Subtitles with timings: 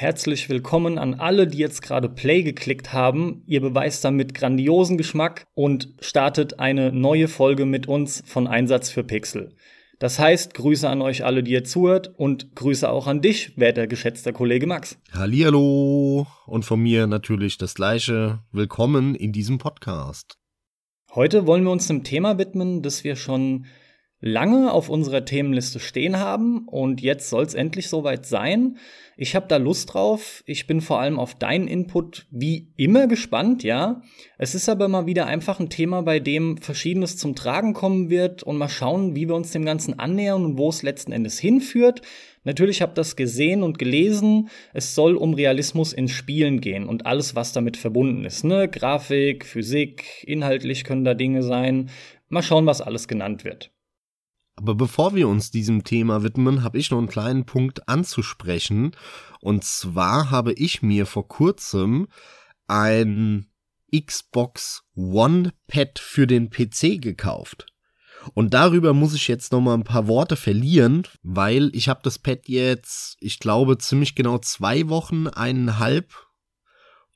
[0.00, 3.42] Herzlich willkommen an alle, die jetzt gerade Play geklickt haben.
[3.44, 9.04] Ihr beweist damit grandiosen Geschmack und startet eine neue Folge mit uns von Einsatz für
[9.04, 9.54] Pixel.
[9.98, 13.86] Das heißt, Grüße an euch alle, die ihr zuhört und Grüße auch an dich, werter
[13.86, 14.96] geschätzter Kollege Max.
[15.12, 18.38] Hallihallo und von mir natürlich das gleiche.
[18.52, 20.38] Willkommen in diesem Podcast.
[21.14, 23.66] Heute wollen wir uns einem Thema widmen, das wir schon
[24.20, 28.76] lange auf unserer Themenliste stehen haben und jetzt soll es endlich soweit sein.
[29.16, 30.42] Ich habe da Lust drauf.
[30.46, 34.02] Ich bin vor allem auf deinen Input wie immer gespannt, ja.
[34.38, 38.42] Es ist aber mal wieder einfach ein Thema, bei dem Verschiedenes zum Tragen kommen wird
[38.42, 42.02] und mal schauen, wie wir uns dem Ganzen annähern und wo es letzten Endes hinführt.
[42.44, 44.48] Natürlich habe das gesehen und gelesen.
[44.72, 48.44] Es soll um Realismus in Spielen gehen und alles, was damit verbunden ist.
[48.44, 48.68] Ne?
[48.68, 51.90] Grafik, Physik, inhaltlich können da Dinge sein.
[52.28, 53.70] Mal schauen, was alles genannt wird.
[54.60, 58.94] Aber bevor wir uns diesem Thema widmen, habe ich noch einen kleinen Punkt anzusprechen.
[59.40, 62.08] Und zwar habe ich mir vor kurzem
[62.66, 63.46] ein
[63.90, 67.68] Xbox One Pad für den PC gekauft.
[68.34, 72.18] Und darüber muss ich jetzt noch mal ein paar Worte verlieren, weil ich habe das
[72.18, 76.12] Pad jetzt, ich glaube, ziemlich genau zwei Wochen, eineinhalb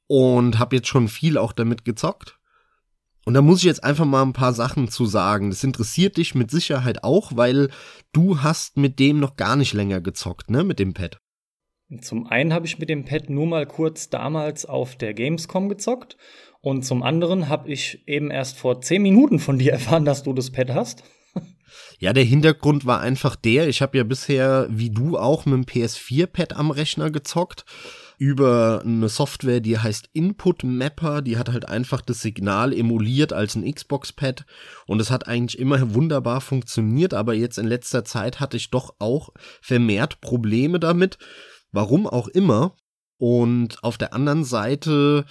[0.07, 2.39] und habe jetzt schon viel auch damit gezockt.
[3.25, 5.51] Und da muss ich jetzt einfach mal ein paar Sachen zu sagen.
[5.51, 7.71] Das interessiert dich mit Sicherheit auch, weil
[8.13, 11.19] du hast mit dem noch gar nicht länger gezockt, ne, mit dem Pad.
[12.01, 16.17] Zum einen habe ich mit dem Pad nur mal kurz damals auf der Gamescom gezockt
[16.61, 20.33] und zum anderen habe ich eben erst vor zehn Minuten von dir erfahren, dass du
[20.33, 21.05] das Pad hast.
[21.99, 25.65] Ja, der Hintergrund war einfach der, ich habe ja bisher, wie du auch, mit dem
[25.65, 27.65] PS4-Pad am Rechner gezockt
[28.19, 31.23] über eine Software, die heißt Input Mapper.
[31.23, 34.45] Die hat halt einfach das Signal emuliert als ein Xbox-Pad
[34.87, 38.95] und es hat eigentlich immer wunderbar funktioniert, aber jetzt in letzter Zeit hatte ich doch
[38.99, 41.19] auch vermehrt Probleme damit.
[41.73, 42.77] Warum auch immer.
[43.17, 45.25] Und auf der anderen Seite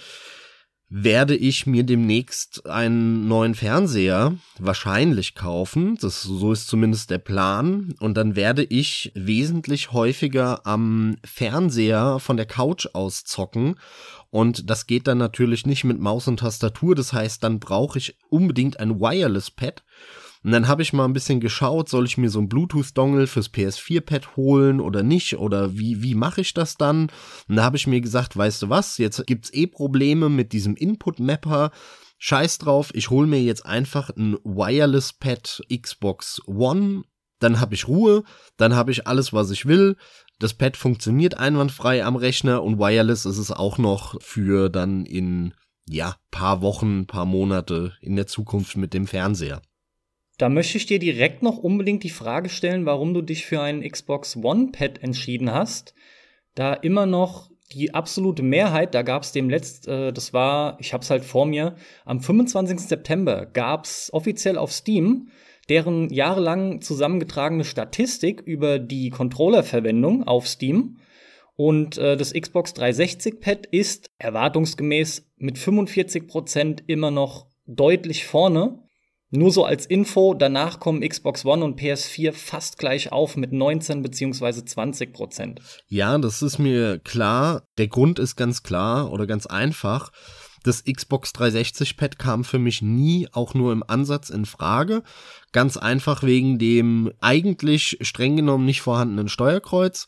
[0.96, 5.98] werde ich mir demnächst einen neuen Fernseher wahrscheinlich kaufen.
[6.00, 7.96] Das, so ist zumindest der Plan.
[7.98, 13.74] Und dann werde ich wesentlich häufiger am Fernseher von der Couch aus zocken.
[14.30, 16.94] Und das geht dann natürlich nicht mit Maus und Tastatur.
[16.94, 19.82] Das heißt, dann brauche ich unbedingt ein Wireless Pad.
[20.44, 23.50] Und dann habe ich mal ein bisschen geschaut, soll ich mir so ein Bluetooth-Dongle fürs
[23.50, 25.38] PS4-Pad holen oder nicht?
[25.38, 27.10] Oder wie, wie mache ich das dann?
[27.48, 30.76] Und da habe ich mir gesagt, weißt du was, jetzt gibt's eh Probleme mit diesem
[30.76, 31.70] Input-Mapper.
[32.18, 37.04] Scheiß drauf, ich hole mir jetzt einfach ein Wireless-Pad Xbox One.
[37.38, 38.22] Dann habe ich Ruhe,
[38.58, 39.96] dann habe ich alles, was ich will.
[40.38, 45.54] Das Pad funktioniert einwandfrei am Rechner und wireless ist es auch noch für dann in
[45.88, 49.62] ja, paar Wochen, paar Monate in der Zukunft mit dem Fernseher.
[50.38, 53.88] Da möchte ich dir direkt noch unbedingt die Frage stellen, warum du dich für ein
[53.88, 55.94] Xbox One Pad entschieden hast.
[56.54, 60.92] Da immer noch die absolute Mehrheit, da gab es dem letzt, äh, das war, ich
[60.92, 62.80] hab's halt vor mir, am 25.
[62.80, 65.28] September gab's offiziell auf Steam
[65.68, 70.98] deren jahrelang zusammengetragene Statistik über die Controllerverwendung auf Steam.
[71.56, 78.82] Und äh, das Xbox 360 Pad ist erwartungsgemäß mit 45% immer noch deutlich vorne
[79.36, 84.02] nur so als Info, danach kommen Xbox One und PS4 fast gleich auf mit 19
[84.02, 84.64] bzw.
[84.64, 85.60] 20 Prozent.
[85.88, 87.62] Ja, das ist mir klar.
[87.78, 90.10] Der Grund ist ganz klar oder ganz einfach.
[90.62, 95.02] Das Xbox 360 Pad kam für mich nie auch nur im Ansatz in Frage.
[95.52, 100.06] Ganz einfach wegen dem eigentlich streng genommen nicht vorhandenen Steuerkreuz.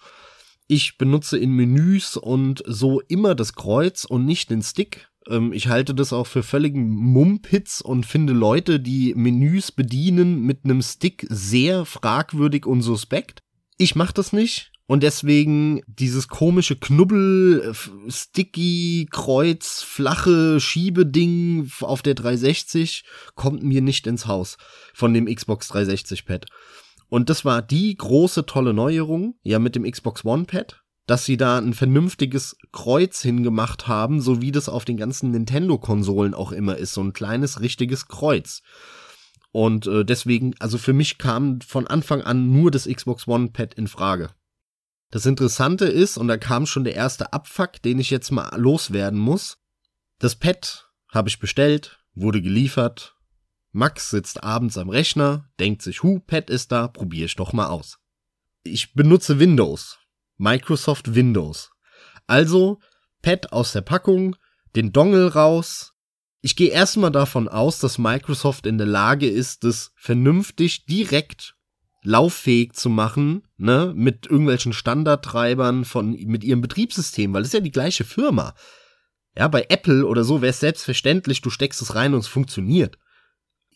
[0.67, 5.69] Ich benutze in Menüs und so immer das Kreuz und nicht den Stick ähm, ich
[5.69, 11.27] halte das auch für völligen Mumpitz und finde Leute, die Menüs bedienen mit einem Stick
[11.29, 13.41] sehr fragwürdig und suspekt.
[13.79, 14.73] Ich mach das nicht.
[14.89, 17.75] Und deswegen dieses komische Knubbel,
[18.09, 23.03] sticky, Kreuz, flache Schiebeding auf der 360
[23.35, 24.59] kommt mir nicht ins Haus
[24.95, 26.47] von dem Xbox 360 Pad.
[27.09, 31.37] Und das war die große tolle Neuerung, ja, mit dem Xbox One Pad dass sie
[31.37, 36.77] da ein vernünftiges Kreuz hingemacht haben, so wie das auf den ganzen Nintendo-Konsolen auch immer
[36.77, 38.63] ist, so ein kleines richtiges Kreuz.
[39.53, 43.75] Und äh, deswegen, also für mich kam von Anfang an nur das Xbox One Pad
[43.75, 44.31] in Frage.
[45.11, 49.19] Das Interessante ist, und da kam schon der erste Abfuck, den ich jetzt mal loswerden
[49.19, 49.59] muss.
[50.19, 53.15] Das Pad habe ich bestellt, wurde geliefert.
[53.71, 57.69] Max sitzt abends am Rechner, denkt sich, hu, Pad ist da, probiere ich doch mal
[57.69, 57.99] aus.
[58.65, 59.99] Ich benutze Windows.
[60.39, 61.71] Microsoft Windows.
[62.27, 62.81] Also
[63.23, 64.37] Pad aus der Packung,
[64.75, 65.95] den Dongle raus.
[66.43, 71.57] Ich gehe erstmal davon aus, dass Microsoft in der Lage ist, das vernünftig direkt
[72.03, 77.73] lauffähig zu machen, ne, mit irgendwelchen Standardtreibern von, mit ihrem Betriebssystem, weil es ja die
[77.73, 78.55] gleiche Firma.
[79.37, 82.97] Ja, bei Apple oder so wäre es selbstverständlich, du steckst es rein und es funktioniert.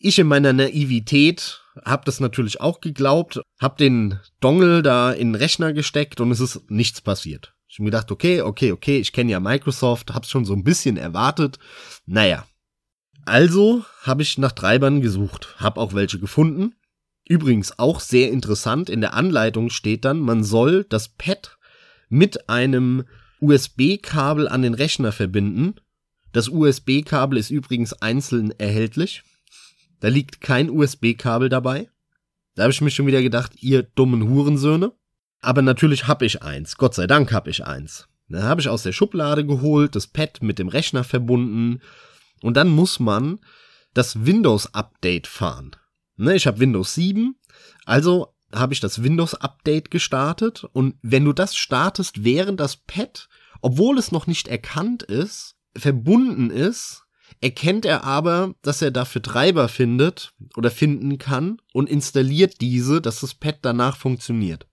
[0.03, 5.35] Ich in meiner Naivität hab das natürlich auch geglaubt, hab den Dongle da in den
[5.35, 7.55] Rechner gesteckt und es ist nichts passiert.
[7.69, 10.65] Ich hab mir gedacht, okay, okay, okay, ich kenne ja Microsoft, hab's schon so ein
[10.65, 11.59] bisschen erwartet.
[12.07, 12.47] Naja.
[13.27, 16.75] Also habe ich nach Treibern gesucht, hab auch welche gefunden.
[17.29, 21.59] Übrigens auch sehr interessant, in der Anleitung steht dann, man soll das Pad
[22.09, 23.05] mit einem
[23.41, 25.75] USB-Kabel an den Rechner verbinden.
[26.33, 29.25] Das USB-Kabel ist übrigens einzeln erhältlich.
[30.01, 31.89] Da liegt kein USB-Kabel dabei.
[32.55, 34.93] Da habe ich mir schon wieder gedacht, ihr dummen Hurensöhne.
[35.41, 36.77] Aber natürlich habe ich eins.
[36.77, 38.09] Gott sei Dank habe ich eins.
[38.29, 41.81] Dann habe ich aus der Schublade geholt, das Pad mit dem Rechner verbunden.
[42.43, 43.39] Und dann muss man
[43.95, 45.73] das Windows-Update fahren.
[46.17, 47.35] Ne, ich habe Windows 7,
[47.87, 50.65] also habe ich das Windows-Update gestartet.
[50.73, 53.29] Und wenn du das startest, während das Pad,
[53.63, 57.05] obwohl es noch nicht erkannt ist, verbunden ist
[57.41, 63.21] erkennt er aber, dass er dafür Treiber findet oder finden kann und installiert diese, dass
[63.21, 64.67] das Pad danach funktioniert.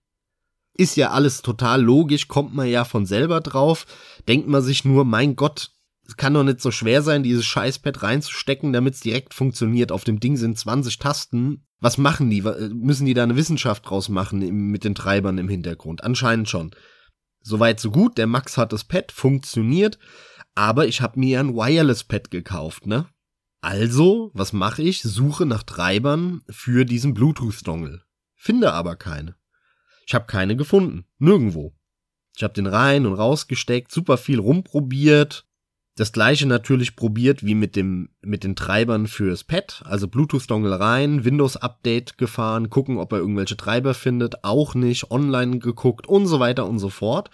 [0.74, 3.86] Ist ja alles total logisch, kommt man ja von selber drauf,
[4.28, 5.72] denkt man sich nur, mein Gott,
[6.06, 9.92] es kann doch nicht so schwer sein, dieses Scheißpad reinzustecken, damit es direkt funktioniert.
[9.92, 11.66] Auf dem Ding sind 20 Tasten.
[11.80, 12.40] Was machen die?
[12.40, 14.38] Müssen die da eine Wissenschaft draus machen
[14.70, 16.02] mit den Treibern im Hintergrund?
[16.02, 16.70] Anscheinend schon.
[17.42, 19.98] Soweit so gut, der Max hat das Pad, funktioniert.
[20.54, 23.06] Aber ich habe mir ein Wireless-Pad gekauft, ne?
[23.60, 25.02] Also, was mache ich?
[25.02, 28.02] Suche nach Treibern für diesen Bluetooth-Dongle.
[28.34, 29.36] Finde aber keine.
[30.06, 31.04] Ich habe keine gefunden.
[31.18, 31.74] Nirgendwo.
[32.36, 35.44] Ich habe den rein und rausgesteckt, super viel rumprobiert.
[35.96, 40.78] Das gleiche natürlich probiert wie mit dem mit den Treibern fürs Pad, also Bluetooth Dongle
[40.78, 46.28] rein, Windows Update gefahren, gucken, ob er irgendwelche Treiber findet, auch nicht, online geguckt und
[46.28, 47.30] so weiter und so fort.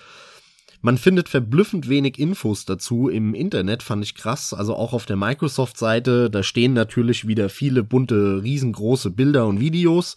[0.85, 4.53] Man findet verblüffend wenig Infos dazu im Internet, fand ich krass.
[4.53, 10.17] Also auch auf der Microsoft-Seite, da stehen natürlich wieder viele bunte, riesengroße Bilder und Videos.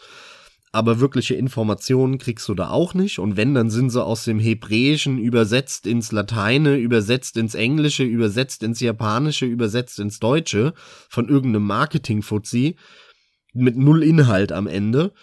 [0.73, 3.19] Aber wirkliche Informationen kriegst du da auch nicht.
[3.19, 8.61] Und wenn, dann sind sie aus dem Hebräischen übersetzt ins Lateine, übersetzt ins Englische, übersetzt
[8.61, 10.73] ins Japanische, übersetzt ins Deutsche
[11.07, 12.75] von irgendeinem Marketing-Fuzzi
[13.53, 15.13] mit null Inhalt am Ende.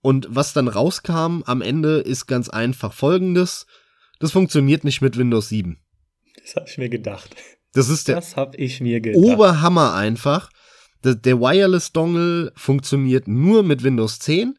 [0.00, 3.66] Und was dann rauskam am Ende ist ganz einfach folgendes.
[4.22, 5.78] Das funktioniert nicht mit Windows 7.
[6.40, 7.34] Das habe ich mir gedacht.
[7.72, 9.20] Das ist der Das habe ich mir gedacht.
[9.20, 10.48] Oberhammer einfach.
[11.02, 14.54] Der, der Wireless Dongle funktioniert nur mit Windows 10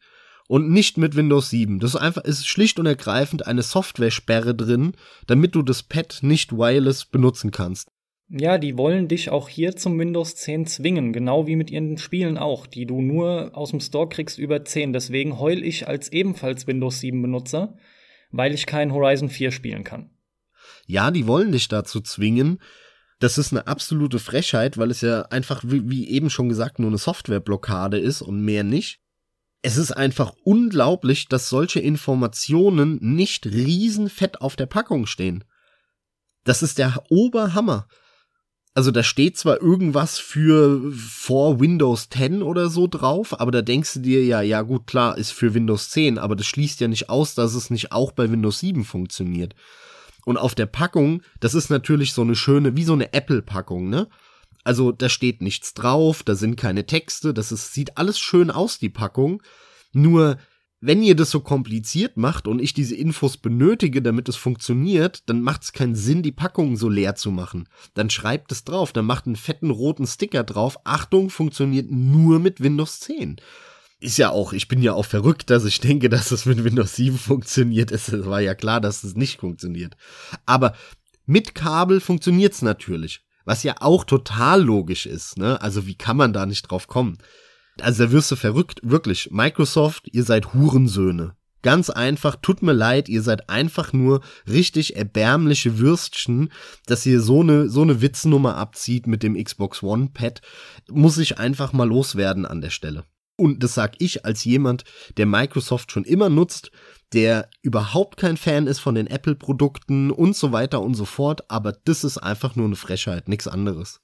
[0.50, 1.80] und nicht mit Windows 7.
[1.80, 6.52] Das ist einfach ist schlicht und ergreifend eine Software-Sperre drin, damit du das Pad nicht
[6.52, 7.90] wireless benutzen kannst.
[8.28, 12.38] Ja, die wollen dich auch hier zum Windows 10 zwingen, genau wie mit ihren Spielen
[12.38, 14.92] auch, die du nur aus dem Store kriegst über 10.
[14.92, 17.78] Deswegen heul ich als ebenfalls Windows 7 Benutzer,
[18.34, 20.10] weil ich kein Horizon 4 spielen kann.
[20.86, 22.60] Ja, die wollen dich dazu zwingen.
[23.20, 26.98] Das ist eine absolute Frechheit, weil es ja einfach, wie, eben schon gesagt, nur eine
[26.98, 29.00] Softwareblockade ist und mehr nicht.
[29.62, 35.46] Es ist einfach unglaublich, dass solche Informationen nicht riesenfett auf der Packung stehen.
[36.44, 37.88] Das ist der Oberhammer.
[38.76, 43.94] Also da steht zwar irgendwas für vor Windows 10 oder so drauf, aber da denkst
[43.94, 47.10] du dir ja, ja gut, klar, ist für Windows 10, aber das schließt ja nicht
[47.10, 49.54] aus, dass es nicht auch bei Windows 7 funktioniert.
[50.26, 54.08] Und auf der Packung, das ist natürlich so eine schöne, wie so eine Apple-Packung, ne?
[54.64, 58.80] Also da steht nichts drauf, da sind keine Texte, das ist, sieht alles schön aus,
[58.80, 59.44] die Packung.
[59.92, 60.38] Nur
[60.86, 65.42] wenn ihr das so kompliziert macht und ich diese Infos benötige, damit es funktioniert, dann
[65.42, 67.70] macht es keinen Sinn, die Packung so leer zu machen.
[67.94, 70.78] Dann schreibt es drauf, dann macht einen fetten roten Sticker drauf.
[70.84, 73.38] Achtung, funktioniert nur mit Windows 10.
[74.02, 76.98] Ist ja auch, ich bin ja auch verrückt, dass ich denke, dass es mit Windows
[76.98, 77.90] 7 funktioniert.
[77.94, 79.96] Es war ja klar, dass es nicht funktioniert.
[80.46, 80.76] Aber
[81.26, 83.22] mit Kabel funktioniert's natürlich.
[83.46, 85.62] Was ja auch total logisch ist, ne?
[85.62, 87.18] Also wie kann man da nicht drauf kommen?
[87.82, 89.30] Also da wirst du verrückt, wirklich.
[89.32, 91.36] Microsoft, ihr seid Hurensöhne.
[91.64, 96.52] Ganz einfach, tut mir leid, ihr seid einfach nur richtig erbärmliche Würstchen,
[96.88, 100.42] dass ihr so eine, so eine Witznummer abzieht mit dem Xbox One Pad,
[100.90, 103.06] muss ich einfach mal loswerden an der Stelle.
[103.38, 104.84] Und das sag ich als jemand,
[105.16, 106.70] der Microsoft schon immer nutzt,
[107.14, 111.72] der überhaupt kein Fan ist von den Apple-Produkten und so weiter und so fort, aber
[111.72, 114.02] das ist einfach nur eine Frechheit, nichts anderes.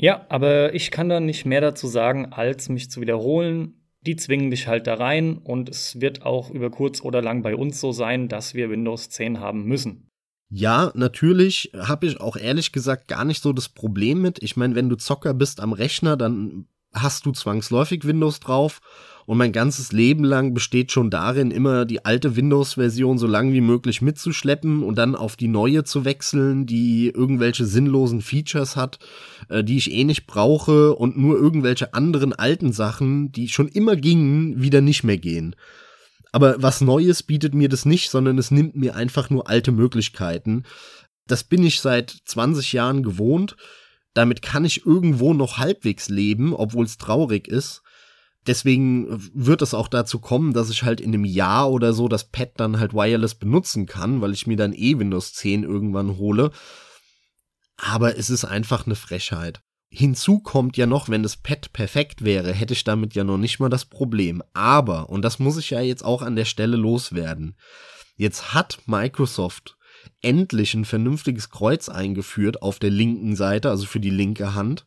[0.00, 3.74] Ja, aber ich kann da nicht mehr dazu sagen, als mich zu wiederholen.
[4.06, 7.54] Die zwingen dich halt da rein und es wird auch über kurz oder lang bei
[7.54, 10.08] uns so sein, dass wir Windows 10 haben müssen.
[10.50, 14.42] Ja, natürlich habe ich auch ehrlich gesagt gar nicht so das Problem mit.
[14.42, 18.80] Ich meine, wenn du Zocker bist am Rechner, dann hast du zwangsläufig Windows drauf
[19.26, 23.60] und mein ganzes Leben lang besteht schon darin, immer die alte Windows-Version so lang wie
[23.60, 28.98] möglich mitzuschleppen und dann auf die neue zu wechseln, die irgendwelche sinnlosen Features hat,
[29.48, 33.96] äh, die ich eh nicht brauche und nur irgendwelche anderen alten Sachen, die schon immer
[33.96, 35.54] gingen, wieder nicht mehr gehen.
[36.32, 40.64] Aber was Neues bietet mir das nicht, sondern es nimmt mir einfach nur alte Möglichkeiten.
[41.26, 43.56] Das bin ich seit 20 Jahren gewohnt.
[44.14, 47.82] Damit kann ich irgendwo noch halbwegs leben, obwohl es traurig ist.
[48.46, 52.24] Deswegen wird es auch dazu kommen, dass ich halt in einem Jahr oder so das
[52.24, 56.50] Pad dann halt wireless benutzen kann, weil ich mir dann eh Windows 10 irgendwann hole.
[57.76, 59.60] Aber es ist einfach eine Frechheit.
[59.90, 63.58] Hinzu kommt ja noch, wenn das Pad perfekt wäre, hätte ich damit ja noch nicht
[63.58, 64.42] mal das Problem.
[64.54, 67.56] Aber, und das muss ich ja jetzt auch an der Stelle loswerden,
[68.16, 69.76] jetzt hat Microsoft
[70.22, 74.86] endlich ein vernünftiges Kreuz eingeführt auf der linken Seite, also für die linke Hand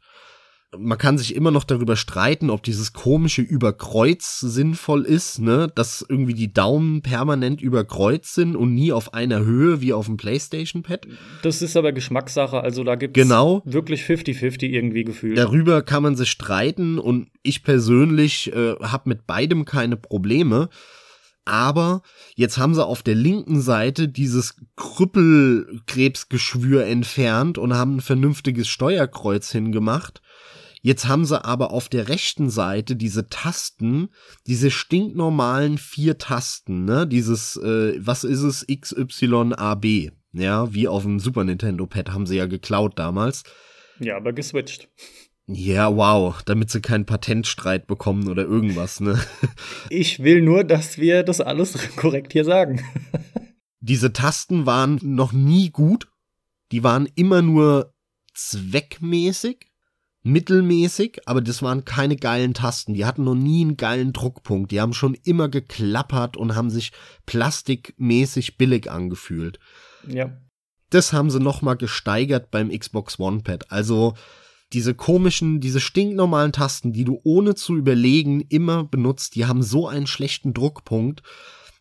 [0.78, 6.06] man kann sich immer noch darüber streiten, ob dieses komische Überkreuz sinnvoll ist, ne, dass
[6.08, 10.84] irgendwie die Daumen permanent überkreuzt sind und nie auf einer Höhe wie auf dem PlayStation
[10.84, 11.08] Pad.
[11.42, 13.62] Das ist aber Geschmackssache, also da gibt es genau.
[13.66, 15.38] wirklich 50-50 irgendwie gefühlt.
[15.38, 20.70] Darüber kann man sich streiten und ich persönlich äh, habe mit beidem keine Probleme.
[21.46, 22.04] Aber
[22.36, 29.52] jetzt haben sie auf der linken Seite dieses Krüppelkrebsgeschwür entfernt und haben ein vernünftiges Steuerkreuz
[29.52, 30.22] hingemacht.
[30.86, 34.10] Jetzt haben sie aber auf der rechten Seite diese Tasten,
[34.48, 37.08] diese stinknormalen vier Tasten, ne?
[37.08, 42.36] Dieses, äh, was ist es, XYAB, ja, wie auf dem Super Nintendo Pad haben sie
[42.36, 43.44] ja geklaut damals.
[44.00, 44.90] Ja, aber geswitcht.
[45.48, 49.18] Ja, wow, damit sie keinen Patentstreit bekommen oder irgendwas, ne?
[49.90, 52.84] Ich will nur, dass wir das alles korrekt hier sagen.
[53.80, 56.10] Diese Tasten waren noch nie gut.
[56.74, 57.94] Die waren immer nur
[58.34, 59.73] zweckmäßig
[60.24, 62.94] mittelmäßig, aber das waren keine geilen Tasten.
[62.94, 64.72] Die hatten noch nie einen geilen Druckpunkt.
[64.72, 66.92] Die haben schon immer geklappert und haben sich
[67.26, 69.60] plastikmäßig billig angefühlt.
[70.08, 70.38] Ja.
[70.90, 73.72] Das haben sie noch mal gesteigert beim Xbox One Pad.
[73.72, 74.14] Also
[74.72, 79.88] diese komischen, diese stinknormalen Tasten, die du ohne zu überlegen immer benutzt, die haben so
[79.88, 81.22] einen schlechten Druckpunkt.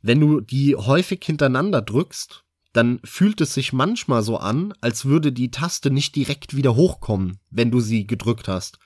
[0.03, 2.42] Wenn du die häufig hintereinander drückst,
[2.73, 7.39] dann fühlt es sich manchmal so an, als würde die Taste nicht direkt wieder hochkommen,
[7.51, 8.79] wenn du sie gedrückt hast.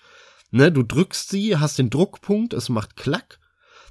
[0.51, 3.41] Ne, du drückst sie, hast den Druckpunkt, es macht Klack,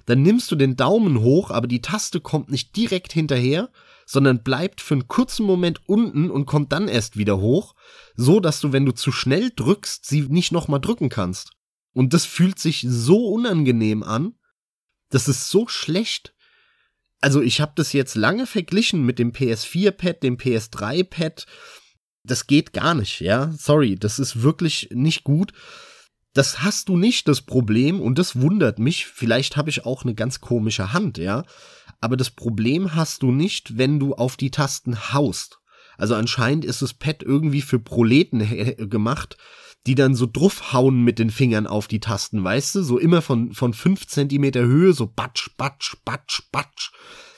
[0.05, 3.69] dann nimmst du den Daumen hoch, aber die Taste kommt nicht direkt hinterher,
[4.05, 7.73] sondern bleibt für einen kurzen Moment unten und kommt dann erst wieder hoch,
[8.15, 11.51] so dass du, wenn du zu schnell drückst, sie nicht nochmal drücken kannst.
[11.93, 14.35] Und das fühlt sich so unangenehm an,
[15.09, 16.35] das ist so schlecht,
[17.22, 21.45] also ich habe das jetzt lange verglichen mit dem PS4-Pad, dem PS3-Pad.
[22.24, 23.51] Das geht gar nicht, ja.
[23.57, 25.53] Sorry, das ist wirklich nicht gut.
[26.34, 29.05] Das hast du nicht, das Problem, und das wundert mich.
[29.05, 31.45] Vielleicht habe ich auch eine ganz komische Hand, ja.
[32.01, 35.60] Aber das Problem hast du nicht, wenn du auf die Tasten haust.
[35.98, 38.39] Also anscheinend ist das Pad irgendwie für Proleten
[38.89, 39.38] gemacht,
[39.86, 42.84] die dann so draufhauen mit den Fingern auf die Tasten, weißt du?
[42.84, 46.92] So immer von, von fünf Zentimeter Höhe, so batsch, batsch, batsch, batsch.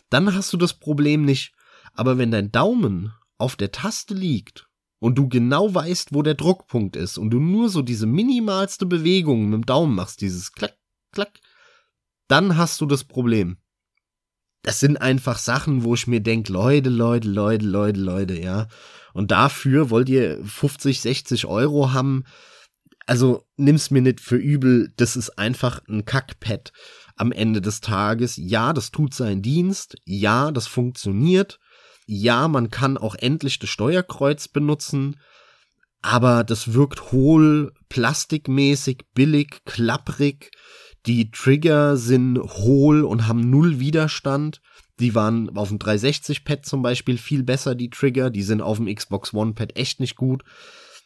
[0.09, 1.53] Dann hast du das Problem nicht.
[1.93, 6.95] Aber wenn dein Daumen auf der Taste liegt und du genau weißt, wo der Druckpunkt
[6.95, 10.77] ist und du nur so diese minimalste Bewegung mit dem Daumen machst, dieses klack,
[11.11, 11.39] klack,
[12.27, 13.57] dann hast du das Problem.
[14.63, 18.67] Das sind einfach Sachen, wo ich mir denke, Leute, Leute, Leute, Leute, Leute, ja.
[19.13, 22.23] Und dafür wollt ihr 50, 60 Euro haben.
[23.05, 26.73] Also nimm's mir nicht für übel, das ist einfach ein Kackpad
[27.15, 28.35] am Ende des Tages.
[28.37, 29.95] Ja, das tut seinen Dienst.
[30.05, 31.59] Ja, das funktioniert.
[32.05, 35.19] Ja, man kann auch endlich das Steuerkreuz benutzen.
[36.01, 40.51] Aber das wirkt hohl, plastikmäßig, billig, klapprig.
[41.07, 44.61] Die Trigger sind hohl und haben null Widerstand.
[44.99, 48.29] Die waren auf dem 360-Pad zum Beispiel viel besser, die Trigger.
[48.29, 50.43] Die sind auf dem Xbox One-Pad echt nicht gut.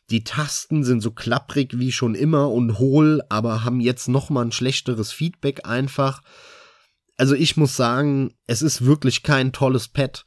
[0.10, 4.46] Die Tasten sind so klapprig wie schon immer und hohl, aber haben jetzt noch mal
[4.46, 6.22] ein schlechteres Feedback einfach.
[7.16, 10.26] Also ich muss sagen, es ist wirklich kein tolles Pad.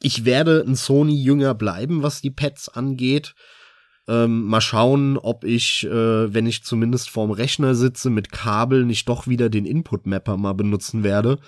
[0.00, 3.34] Ich werde ein Sony-Jünger bleiben, was die Pads angeht.
[4.08, 9.08] Ähm, mal schauen, ob ich, äh, wenn ich zumindest vorm Rechner sitze, mit Kabel nicht
[9.08, 11.38] doch wieder den Input-Mapper mal benutzen werde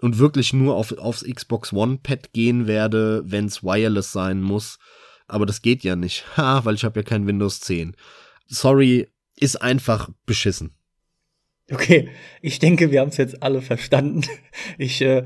[0.00, 4.78] und wirklich nur auf, aufs Xbox One-Pad gehen werde, wenn es wireless sein muss.
[5.26, 7.96] Aber das geht ja nicht, ha, weil ich habe ja kein Windows 10.
[8.46, 10.74] Sorry, ist einfach beschissen.
[11.70, 12.10] Okay,
[12.42, 14.22] ich denke, wir haben es jetzt alle verstanden.
[14.76, 15.24] Ich äh,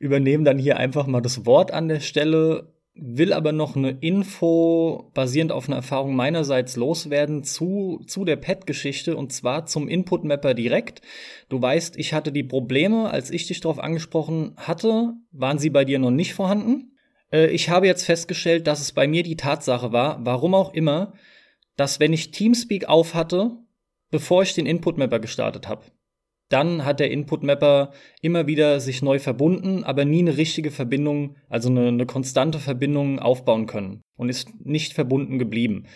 [0.00, 2.73] übernehme dann hier einfach mal das Wort an der Stelle.
[2.96, 9.16] Will aber noch eine Info basierend auf einer Erfahrung meinerseits loswerden zu, zu der Pad-Geschichte
[9.16, 11.02] und zwar zum Input-Mapper direkt.
[11.48, 15.84] Du weißt, ich hatte die Probleme, als ich dich darauf angesprochen hatte, waren sie bei
[15.84, 16.92] dir noch nicht vorhanden.
[17.32, 21.14] Äh, ich habe jetzt festgestellt, dass es bei mir die Tatsache war, warum auch immer,
[21.76, 23.58] dass wenn ich Teamspeak auf hatte,
[24.10, 25.82] bevor ich den Input-Mapper gestartet habe,
[26.48, 31.68] dann hat der Input-Mapper immer wieder sich neu verbunden, aber nie eine richtige Verbindung, also
[31.68, 35.86] eine, eine konstante Verbindung aufbauen können und ist nicht verbunden geblieben.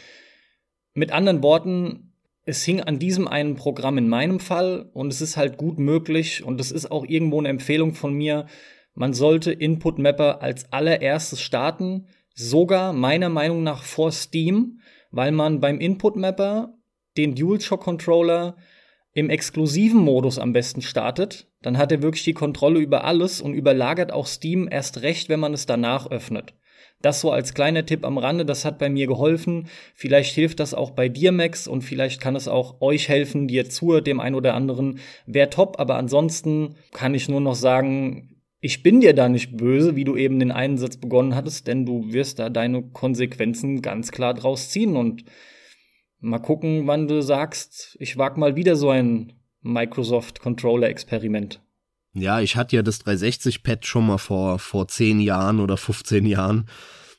[0.95, 2.13] Mit anderen Worten,
[2.45, 6.43] es hing an diesem einen Programm in meinem Fall und es ist halt gut möglich
[6.43, 8.47] und es ist auch irgendwo eine Empfehlung von mir,
[8.95, 15.61] man sollte Input Mapper als allererstes starten, sogar meiner Meinung nach vor Steam, weil man
[15.61, 16.75] beim Input Mapper
[17.17, 18.57] den DualShock Controller
[19.19, 23.53] im exklusiven Modus am besten startet, dann hat er wirklich die Kontrolle über alles und
[23.53, 26.55] überlagert auch Steam erst recht, wenn man es danach öffnet.
[27.03, 29.67] Das so als kleiner Tipp am Rande, das hat bei mir geholfen.
[29.93, 33.69] Vielleicht hilft das auch bei dir, Max, und vielleicht kann es auch euch helfen, dir
[33.69, 35.01] zu, dem einen oder anderen.
[35.27, 39.97] Wäre top, aber ansonsten kann ich nur noch sagen, ich bin dir da nicht böse,
[39.97, 44.35] wie du eben den Einsatz begonnen hattest, denn du wirst da deine Konsequenzen ganz klar
[44.35, 45.25] draus ziehen und
[46.21, 51.61] Mal gucken, wann du sagst, ich wag mal wieder so ein Microsoft Controller Experiment.
[52.13, 56.67] Ja, ich hatte ja das 360-Pad schon mal vor, vor 10 Jahren oder 15 Jahren.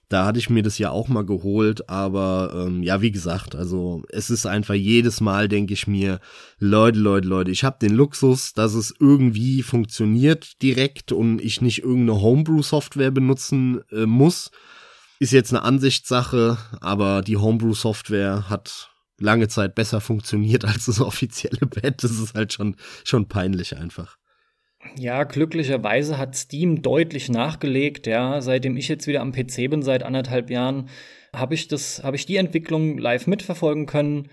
[0.10, 4.01] Da hatte ich mir das ja auch mal geholt, aber ähm, ja, wie gesagt, also
[4.10, 6.20] es ist einfach jedes Mal, denke ich mir,
[6.58, 11.84] Leute, Leute, Leute, ich habe den Luxus, dass es irgendwie funktioniert direkt und ich nicht
[11.84, 14.50] irgendeine Homebrew-Software benutzen äh, muss.
[15.20, 21.68] Ist jetzt eine Ansichtssache, aber die Homebrew-Software hat lange Zeit besser funktioniert als das offizielle
[21.68, 22.04] Bett.
[22.04, 24.18] Das ist halt schon, schon peinlich einfach.
[24.96, 28.08] Ja, glücklicherweise hat Steam deutlich nachgelegt.
[28.08, 30.88] Ja, seitdem ich jetzt wieder am PC bin, seit anderthalb Jahren,
[31.36, 34.30] habe ich das, habe ich die Entwicklung live mitverfolgen können.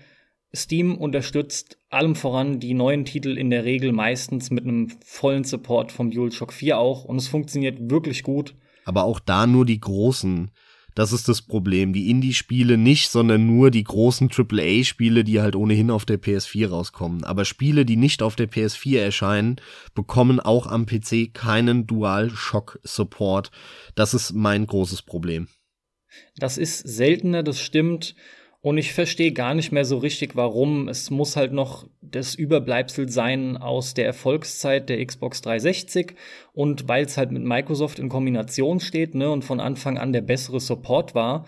[0.55, 5.91] Steam unterstützt allem voran die neuen Titel in der Regel meistens mit einem vollen Support
[5.91, 8.55] vom DualShock 4 auch und es funktioniert wirklich gut.
[8.85, 10.49] Aber auch da nur die großen
[10.97, 11.93] das ist das Problem.
[11.93, 17.23] Die Indie-Spiele nicht, sondern nur die großen AAA-Spiele, die halt ohnehin auf der PS4 rauskommen.
[17.23, 19.57] Aber Spiele, die nicht auf der PS4 erscheinen,
[19.93, 23.51] bekommen auch am PC keinen Dual-Shock-Support.
[23.93, 25.47] Das ist mein großes Problem.
[26.35, 28.15] Das ist seltener, das stimmt.
[28.61, 30.89] Und ich verstehe gar nicht mehr so richtig, warum.
[30.89, 36.15] Es muss halt noch das Überbleibsel sein aus der Erfolgszeit der Xbox 360
[36.53, 40.21] und weil es halt mit Microsoft in Kombination steht ne, und von Anfang an der
[40.21, 41.45] bessere Support war.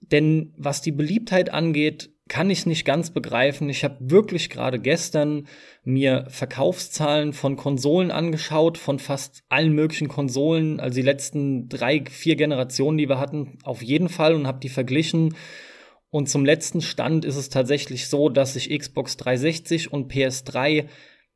[0.00, 3.68] Denn was die Beliebtheit angeht, kann ich nicht ganz begreifen.
[3.68, 5.46] Ich habe wirklich gerade gestern
[5.84, 12.36] mir Verkaufszahlen von Konsolen angeschaut, von fast allen möglichen Konsolen, also die letzten drei, vier
[12.36, 15.34] Generationen, die wir hatten, auf jeden Fall und habe die verglichen
[16.14, 20.84] und zum letzten Stand ist es tatsächlich so, dass sich Xbox 360 und PS3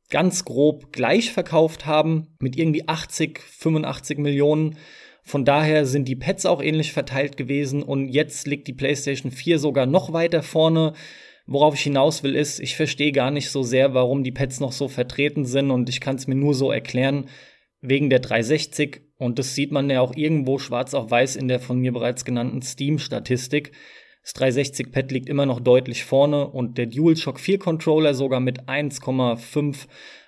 [0.09, 4.77] ganz grob gleich verkauft haben, mit irgendwie 80, 85 Millionen.
[5.21, 9.59] Von daher sind die Pads auch ähnlich verteilt gewesen und jetzt liegt die PlayStation 4
[9.59, 10.93] sogar noch weiter vorne.
[11.45, 14.71] Worauf ich hinaus will, ist, ich verstehe gar nicht so sehr, warum die Pads noch
[14.71, 17.27] so vertreten sind und ich kann es mir nur so erklären,
[17.81, 21.59] wegen der 360 und das sieht man ja auch irgendwo schwarz auf weiß in der
[21.59, 23.73] von mir bereits genannten Steam-Statistik.
[24.21, 29.87] Das 360-Pad liegt immer noch deutlich vorne und der DualShock 4 Controller sogar mit 1,5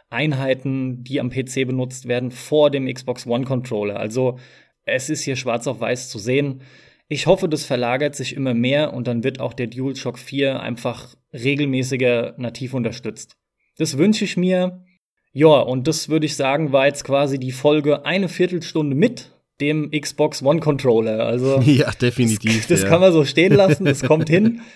[0.10, 4.00] Einheiten, die am PC benutzt werden, vor dem Xbox One Controller.
[4.00, 4.40] Also
[4.86, 6.62] es ist hier schwarz auf weiß zu sehen.
[7.08, 11.16] Ich hoffe, das verlagert sich immer mehr und dann wird auch der DualShock 4 einfach
[11.34, 13.38] regelmäßiger nativ unterstützt.
[13.78, 14.84] Das wünsche ich mir.
[15.34, 19.92] Ja, und das würde ich sagen, war jetzt quasi die Folge eine Viertelstunde mit dem
[19.92, 21.26] Xbox One Controller.
[21.26, 22.58] Also ja, definitiv.
[22.60, 22.90] Das, das ja.
[22.90, 24.62] kann man so stehen lassen, das kommt hin.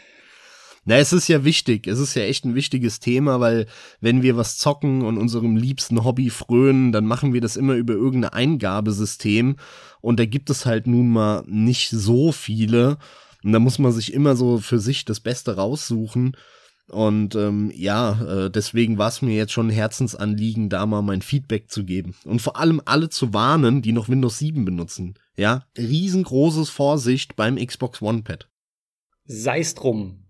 [0.88, 1.88] Na, es ist ja wichtig.
[1.88, 3.66] Es ist ja echt ein wichtiges Thema, weil
[4.02, 7.94] wenn wir was zocken und unserem liebsten Hobby frönen, dann machen wir das immer über
[7.94, 9.56] irgendein Eingabesystem.
[10.00, 12.98] Und da gibt es halt nun mal nicht so viele.
[13.44, 16.38] Und da muss man sich immer so für sich das Beste raussuchen.
[16.90, 21.22] Und ähm, ja, äh, deswegen war es mir jetzt schon ein Herzensanliegen, da mal mein
[21.22, 22.16] Feedback zu geben.
[22.26, 25.16] Und vor allem alle zu warnen, die noch Windows 7 benutzen.
[25.36, 28.48] Ja, riesengroßes Vorsicht beim Xbox One Pad.
[29.26, 30.26] Sei's drum.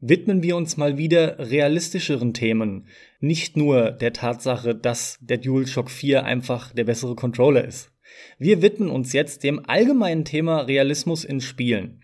[0.00, 2.88] Widmen wir uns mal wieder realistischeren Themen.
[3.20, 7.92] Nicht nur der Tatsache, dass der DualShock 4 einfach der bessere Controller ist.
[8.36, 12.01] Wir widmen uns jetzt dem allgemeinen Thema Realismus in Spielen.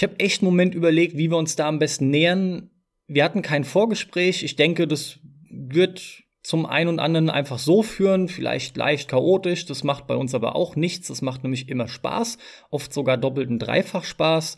[0.00, 2.70] Ich habe echt einen Moment überlegt, wie wir uns da am besten nähern.
[3.06, 4.42] Wir hatten kein Vorgespräch.
[4.42, 5.18] Ich denke, das
[5.50, 9.66] wird zum einen und anderen einfach so führen, vielleicht leicht chaotisch.
[9.66, 11.08] Das macht bei uns aber auch nichts.
[11.08, 12.38] Das macht nämlich immer Spaß,
[12.70, 14.56] oft sogar doppelten Dreifach Spaß.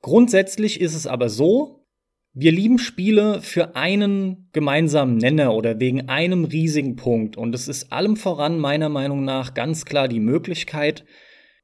[0.00, 1.84] Grundsätzlich ist es aber so,
[2.32, 7.36] wir lieben Spiele für einen gemeinsamen Nenner oder wegen einem riesigen Punkt.
[7.36, 11.04] Und es ist allem voran meiner Meinung nach ganz klar die Möglichkeit,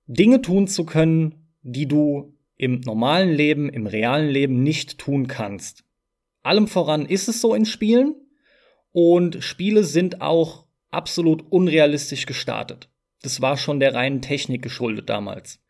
[0.08, 5.84] Dinge tun zu können, die du im normalen Leben, im realen Leben nicht tun kannst.
[6.42, 8.14] Allem voran ist es so in Spielen
[8.92, 12.88] und Spiele sind auch absolut unrealistisch gestartet.
[13.22, 15.60] Das war schon der reinen Technik geschuldet damals.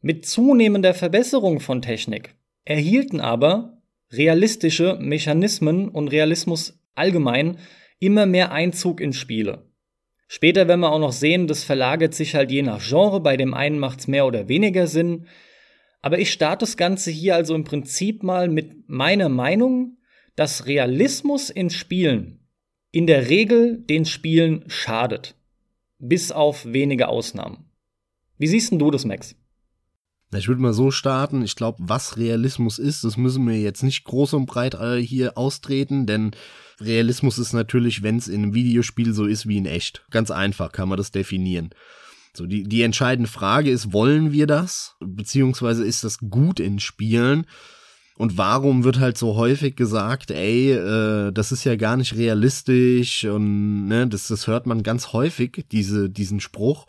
[0.00, 7.58] Mit zunehmender Verbesserung von Technik erhielten aber realistische Mechanismen und Realismus allgemein
[7.98, 9.66] immer mehr Einzug in Spiele.
[10.28, 13.54] Später werden wir auch noch sehen, das verlagert sich halt je nach Genre, bei dem
[13.54, 15.26] einen macht es mehr oder weniger Sinn.
[16.02, 19.98] Aber ich starte das Ganze hier also im Prinzip mal mit meiner Meinung,
[20.36, 22.42] dass Realismus in Spielen
[22.92, 25.34] in der Regel den Spielen schadet.
[25.98, 27.64] Bis auf wenige Ausnahmen.
[28.38, 29.34] Wie siehst denn du das, Max?
[30.34, 31.42] Ich würde mal so starten.
[31.42, 36.06] Ich glaube, was Realismus ist, das müssen wir jetzt nicht groß und breit hier austreten,
[36.06, 36.32] denn
[36.80, 40.04] Realismus ist natürlich, wenn es in einem Videospiel so ist wie in echt.
[40.10, 41.70] Ganz einfach kann man das definieren.
[42.34, 44.96] So, die, die entscheidende Frage ist, wollen wir das?
[45.00, 47.46] Beziehungsweise ist das gut in Spielen?
[48.16, 53.24] Und warum wird halt so häufig gesagt, ey, äh, das ist ja gar nicht realistisch
[53.24, 56.86] und ne, das, das hört man ganz häufig, diese, diesen Spruch.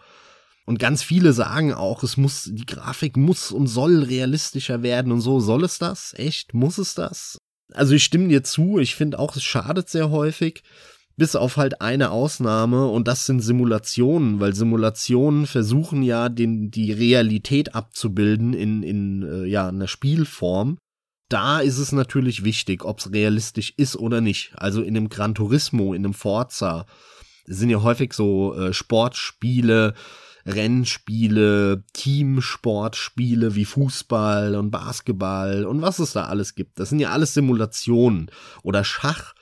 [0.66, 5.20] Und ganz viele sagen auch, es muss, die Grafik muss und soll realistischer werden und
[5.20, 5.40] so.
[5.42, 6.14] Soll es das?
[6.18, 6.54] Echt?
[6.54, 7.38] Muss es das?
[7.74, 10.64] Also ich stimme dir zu, ich finde auch, es schadet sehr häufig.
[11.16, 16.92] Bis auf halt eine Ausnahme und das sind Simulationen, weil Simulationen versuchen ja den, die
[16.92, 20.78] Realität abzubilden in, in äh, ja, einer Spielform.
[21.30, 24.54] Da ist es natürlich wichtig, ob es realistisch ist oder nicht.
[24.56, 26.86] Also in einem Gran Turismo, in einem Forza
[27.46, 29.94] sind ja häufig so äh, Sportspiele,
[30.46, 36.80] Rennspiele, Teamsportspiele wie Fußball und Basketball und was es da alles gibt.
[36.80, 38.30] Das sind ja alles Simulationen
[38.64, 39.34] oder Schach.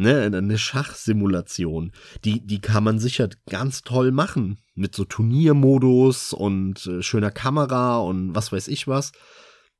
[0.00, 1.92] Ne, eine Schachsimulation,
[2.24, 4.56] die, die kann man sicher ganz toll machen.
[4.74, 9.12] Mit so Turniermodus und äh, schöner Kamera und was weiß ich was.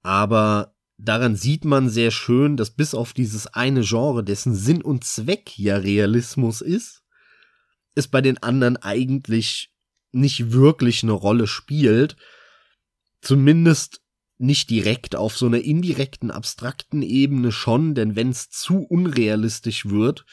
[0.02, 5.04] Aber daran sieht man sehr schön, dass bis auf dieses eine Genre, dessen Sinn und
[5.04, 7.02] Zweck ja Realismus ist,
[7.94, 9.72] es bei den anderen eigentlich
[10.12, 12.16] nicht wirklich eine Rolle spielt.
[13.22, 14.02] Zumindest
[14.40, 20.24] nicht direkt, auf so einer indirekten, abstrakten Ebene schon, denn wenn es zu unrealistisch wird,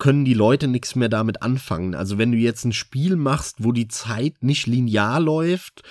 [0.00, 1.94] können die Leute nichts mehr damit anfangen.
[1.94, 5.82] Also wenn du jetzt ein Spiel machst, wo die Zeit nicht linear läuft,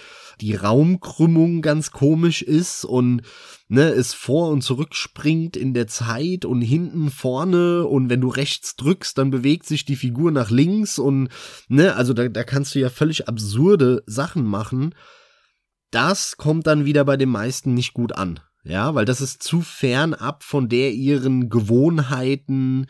[0.41, 3.21] die Raumkrümmung ganz komisch ist und
[3.67, 8.29] ne, es vor und zurück springt in der Zeit und hinten vorne und wenn du
[8.29, 11.29] rechts drückst, dann bewegt sich die Figur nach links und
[11.67, 14.95] ne, also da, da kannst du ja völlig absurde Sachen machen.
[15.91, 18.39] Das kommt dann wieder bei den meisten nicht gut an.
[18.63, 22.87] Ja, weil das ist zu fern ab von der ihren Gewohnheiten,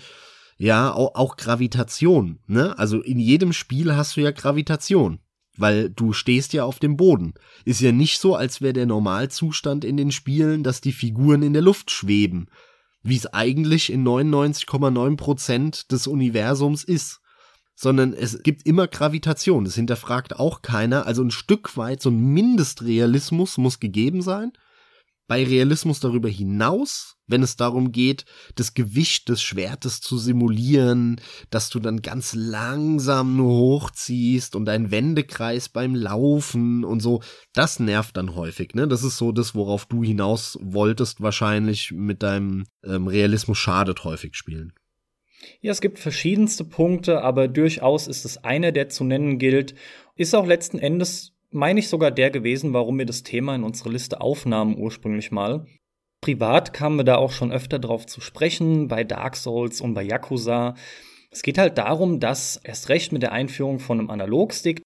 [0.58, 2.78] ja, auch, auch Gravitation, ne?
[2.78, 5.20] Also in jedem Spiel hast du ja Gravitation
[5.60, 7.34] weil du stehst ja auf dem Boden.
[7.66, 11.54] Ist ja nicht so, als wäre der Normalzustand in den Spielen, dass die Figuren in
[11.54, 12.48] der Luft schweben,
[13.04, 17.20] wie es eigentlich in 99,9 Prozent des Universums ist.
[17.82, 21.06] Sondern es gibt immer Gravitation, das hinterfragt auch keiner.
[21.06, 24.52] Also ein Stück weit, so ein Mindestrealismus muss gegeben sein
[25.30, 31.70] bei Realismus darüber hinaus, wenn es darum geht, das Gewicht des Schwertes zu simulieren, dass
[31.70, 37.22] du dann ganz langsam nur hochziehst und dein Wendekreis beim Laufen und so,
[37.54, 38.88] das nervt dann häufig, ne?
[38.88, 44.36] Das ist so das, worauf du hinaus wolltest, wahrscheinlich mit deinem ähm, Realismus schadet häufig
[44.36, 44.74] spielen.
[45.62, 49.76] Ja, es gibt verschiedenste Punkte, aber durchaus ist es einer, der zu nennen gilt.
[50.16, 53.90] Ist auch letzten Endes meine ich, sogar der gewesen, warum wir das Thema in unsere
[53.90, 55.66] Liste aufnahmen ursprünglich mal.
[56.22, 60.04] Privat kamen wir da auch schon öfter drauf zu sprechen, bei Dark Souls und bei
[60.04, 60.76] Yakuza.
[61.32, 64.82] Es geht halt darum, dass erst recht mit der Einführung von einem Analogstick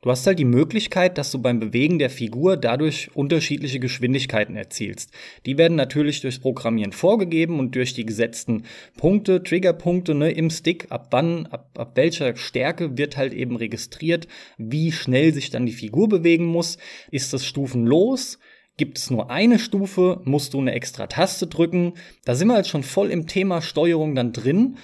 [0.00, 5.10] Du hast halt die Möglichkeit, dass du beim Bewegen der Figur dadurch unterschiedliche Geschwindigkeiten erzielst.
[5.44, 8.62] Die werden natürlich durchs Programmieren vorgegeben und durch die gesetzten
[8.96, 14.28] Punkte, Triggerpunkte ne, im Stick, ab wann, ab, ab welcher Stärke wird halt eben registriert,
[14.56, 16.78] wie schnell sich dann die Figur bewegen muss.
[17.10, 18.38] Ist das stufenlos?
[18.76, 20.20] Gibt es nur eine Stufe?
[20.22, 21.94] Musst du eine extra Taste drücken?
[22.24, 24.76] Da sind wir halt schon voll im Thema Steuerung dann drin.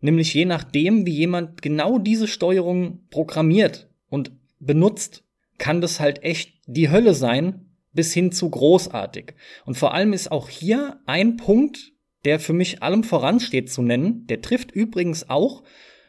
[0.00, 4.32] Nämlich je nachdem, wie jemand genau diese Steuerung programmiert und
[4.64, 5.24] benutzt,
[5.58, 9.34] kann das halt echt die Hölle sein, bis hin zu großartig.
[9.64, 11.92] Und vor allem ist auch hier ein Punkt,
[12.24, 15.62] der für mich allem voransteht zu nennen, der trifft übrigens auch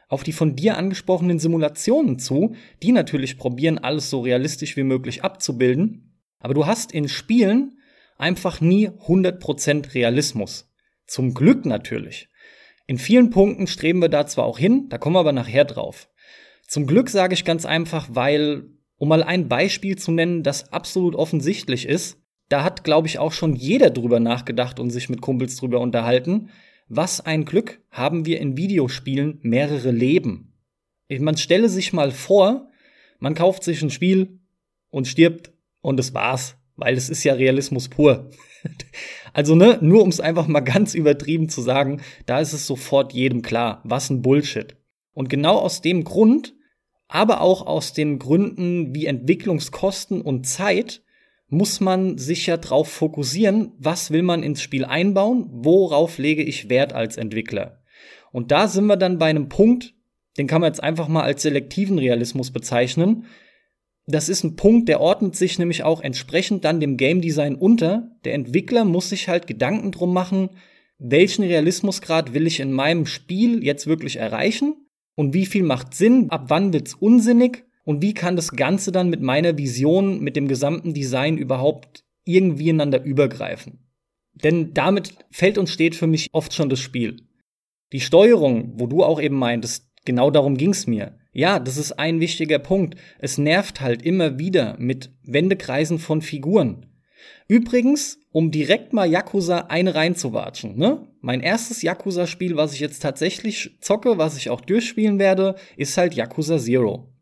[0.07, 5.23] auf die von dir angesprochenen Simulationen zu, die natürlich probieren, alles so realistisch wie möglich
[5.23, 6.19] abzubilden.
[6.39, 7.79] Aber du hast in Spielen
[8.17, 10.71] einfach nie 100% Realismus.
[11.07, 12.29] Zum Glück natürlich.
[12.85, 16.09] In vielen Punkten streben wir da zwar auch hin, da kommen wir aber nachher drauf.
[16.67, 18.65] Zum Glück sage ich ganz einfach, weil,
[18.97, 22.17] um mal ein Beispiel zu nennen, das absolut offensichtlich ist,
[22.49, 26.49] da hat, glaube ich, auch schon jeder drüber nachgedacht und sich mit Kumpels drüber unterhalten.
[26.87, 30.53] Was ein Glück haben wir in Videospielen mehrere Leben.
[31.09, 32.69] Man stelle sich mal vor,
[33.19, 34.39] man kauft sich ein Spiel
[34.89, 38.29] und stirbt und es war's, weil es ist ja Realismus pur.
[39.33, 43.13] also, ne, nur um es einfach mal ganz übertrieben zu sagen, da ist es sofort
[43.13, 44.75] jedem klar, was ein Bullshit.
[45.13, 46.55] Und genau aus dem Grund,
[47.07, 51.03] aber auch aus den Gründen wie Entwicklungskosten und Zeit,
[51.47, 56.69] muss man sich ja drauf fokussieren, was will man ins Spiel einbauen, worauf lege ich
[56.69, 57.83] Wert als Entwickler.
[58.31, 59.93] Und da sind wir dann bei einem Punkt,
[60.37, 63.25] den kann man jetzt einfach mal als selektiven Realismus bezeichnen.
[64.07, 68.09] Das ist ein Punkt, der ordnet sich nämlich auch entsprechend dann dem Game Design unter.
[68.25, 70.49] Der Entwickler muss sich halt Gedanken drum machen,
[70.97, 74.82] welchen Realismusgrad will ich in meinem Spiel jetzt wirklich erreichen
[75.15, 79.09] und wie viel macht Sinn, ab wann wird's unsinnig und wie kann das Ganze dann
[79.09, 83.79] mit meiner Vision, mit dem gesamten Design überhaupt irgendwie ineinander übergreifen?
[84.33, 87.27] Denn damit fällt und steht für mich oft schon das Spiel.
[87.91, 91.19] Die Steuerung, wo du auch eben meintest, genau darum ging's mir.
[91.31, 92.95] Ja, das ist ein wichtiger Punkt.
[93.19, 96.87] Es nervt halt immer wieder mit Wendekreisen von Figuren.
[97.47, 101.07] Übrigens, um direkt mal Yakuza eine reinzuwatschen, ne?
[101.21, 106.15] Mein erstes Yakuza-Spiel, was ich jetzt tatsächlich zocke, was ich auch durchspielen werde, ist halt
[106.15, 107.13] Yakuza Zero.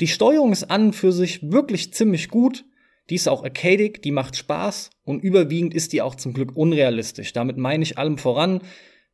[0.00, 2.64] Die Steuerung ist an und für sich wirklich ziemlich gut.
[3.10, 7.32] Die ist auch arcadic, die macht Spaß und überwiegend ist die auch zum Glück unrealistisch.
[7.32, 8.60] Damit meine ich allem voran,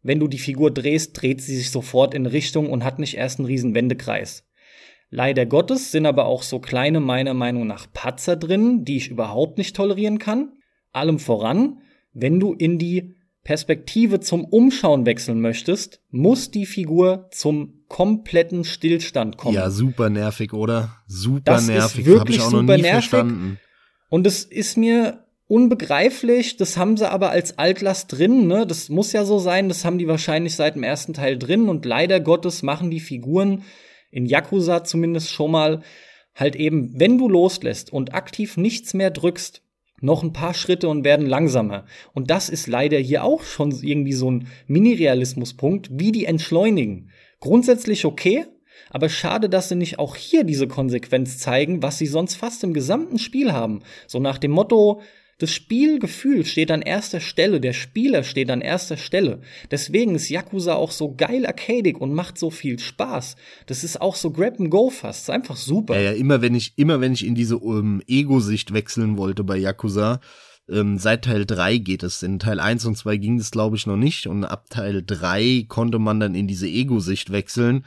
[0.03, 3.39] wenn du die Figur drehst, dreht sie sich sofort in Richtung und hat nicht erst
[3.39, 4.45] einen riesen Wendekreis.
[5.09, 9.57] Leider Gottes sind aber auch so kleine, meiner Meinung nach, Patzer drin, die ich überhaupt
[9.57, 10.53] nicht tolerieren kann.
[10.93, 11.81] Allem voran,
[12.13, 19.39] wenn du in die Perspektive zum Umschauen wechseln möchtest, muss die Figur zum kompletten Stillstand
[19.39, 19.55] kommen.
[19.55, 20.97] Ja, super nervig, oder?
[21.07, 22.01] Super das nervig.
[22.01, 22.91] Ist wirklich ich auch super nervig.
[22.91, 23.59] verstanden.
[24.11, 26.59] Und es ist mir unbegreiflich.
[26.59, 28.47] Das haben sie aber als Altlast drin.
[28.47, 28.67] Ne?
[28.67, 29.69] Das muss ja so sein.
[29.69, 31.69] Das haben die wahrscheinlich seit dem ersten Teil drin.
[31.69, 33.63] Und leider Gottes machen die Figuren
[34.11, 35.83] in Yakuza zumindest schon mal
[36.35, 39.63] halt eben, wenn du loslässt und aktiv nichts mehr drückst,
[40.01, 41.85] noch ein paar Schritte und werden langsamer.
[42.15, 47.11] Und das ist leider hier auch schon irgendwie so ein Mini-Realismuspunkt, wie die entschleunigen.
[47.41, 48.47] Grundsätzlich okay,
[48.91, 52.73] aber schade, dass sie nicht auch hier diese Konsequenz zeigen, was sie sonst fast im
[52.73, 53.81] gesamten Spiel haben.
[54.07, 55.03] So nach dem Motto,
[55.39, 59.41] das Spielgefühl steht an erster Stelle, der Spieler steht an erster Stelle.
[59.71, 63.37] Deswegen ist Yakuza auch so geil arcadig und macht so viel Spaß.
[63.67, 65.95] Das ist auch so Grab and Go fast, ist einfach super.
[65.95, 69.57] Ja, ja, immer wenn ich immer wenn ich in diese um, Ego-Sicht wechseln wollte bei
[69.57, 70.21] Yakuza,
[70.69, 72.25] ähm, seit Teil 3 geht es.
[72.25, 75.67] In Teil 1 und 2 ging es glaube ich noch nicht und ab Teil 3
[75.69, 77.85] konnte man dann in diese Ego-Sicht wechseln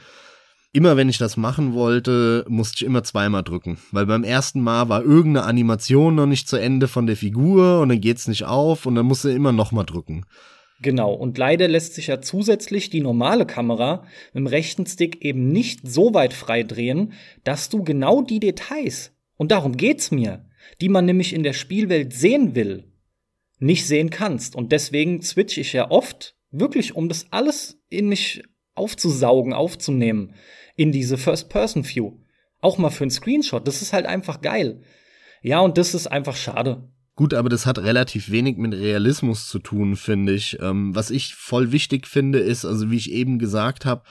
[0.72, 3.78] immer wenn ich das machen wollte, musste ich immer zweimal drücken.
[3.92, 7.90] Weil beim ersten Mal war irgendeine Animation noch nicht zu Ende von der Figur und
[7.90, 10.24] dann geht's nicht auf und dann musst du immer nochmal drücken.
[10.80, 15.48] Genau, und leider lässt sich ja zusätzlich die normale Kamera mit dem rechten Stick eben
[15.48, 17.12] nicht so weit frei drehen,
[17.44, 20.44] dass du genau die Details, und darum geht's mir,
[20.80, 22.92] die man nämlich in der Spielwelt sehen will,
[23.60, 24.56] nicht sehen kannst.
[24.56, 28.42] Und deswegen switch ich ja oft wirklich, um das alles in mich
[28.74, 30.34] aufzusaugen, aufzunehmen
[30.76, 32.12] in diese First-Person-View.
[32.60, 33.66] Auch mal für einen Screenshot.
[33.66, 34.82] Das ist halt einfach geil.
[35.42, 36.88] Ja, und das ist einfach schade.
[37.14, 40.58] Gut, aber das hat relativ wenig mit Realismus zu tun, finde ich.
[40.60, 44.02] Ähm, was ich voll wichtig finde, ist, also wie ich eben gesagt habe,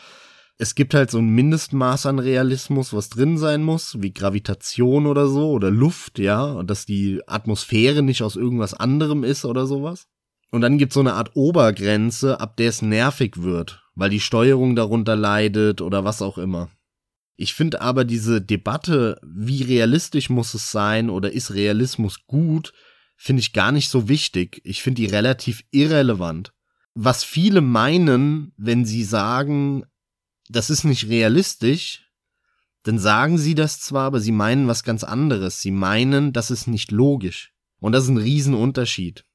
[0.57, 5.27] es gibt halt so ein Mindestmaß an Realismus, was drin sein muss, wie Gravitation oder
[5.27, 10.07] so oder Luft, ja, und dass die Atmosphäre nicht aus irgendwas anderem ist oder sowas.
[10.51, 14.19] Und dann gibt es so eine Art Obergrenze, ab der es nervig wird weil die
[14.19, 16.69] Steuerung darunter leidet oder was auch immer.
[17.35, 22.73] Ich finde aber diese Debatte, wie realistisch muss es sein oder ist Realismus gut,
[23.17, 24.61] finde ich gar nicht so wichtig.
[24.63, 26.53] Ich finde die relativ irrelevant.
[26.93, 29.85] Was viele meinen, wenn sie sagen,
[30.49, 32.11] das ist nicht realistisch,
[32.83, 35.61] dann sagen sie das zwar, aber sie meinen was ganz anderes.
[35.61, 37.53] Sie meinen, das ist nicht logisch.
[37.79, 39.25] Und das ist ein Riesenunterschied.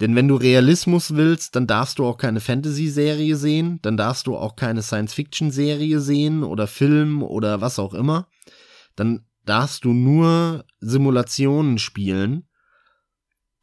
[0.00, 4.36] Denn wenn du Realismus willst, dann darfst du auch keine Fantasy-Serie sehen, dann darfst du
[4.36, 8.28] auch keine Science-Fiction-Serie sehen oder Film oder was auch immer.
[8.94, 12.46] Dann darfst du nur Simulationen spielen.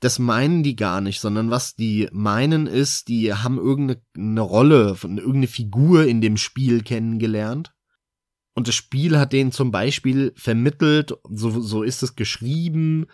[0.04, 5.48] das meinen die gar nicht, sondern was die meinen ist, die haben irgendeine Rolle, irgendeine
[5.48, 7.74] Figur in dem Spiel kennengelernt.
[8.54, 13.08] Und das Spiel hat denen zum Beispiel vermittelt, so, so ist es geschrieben,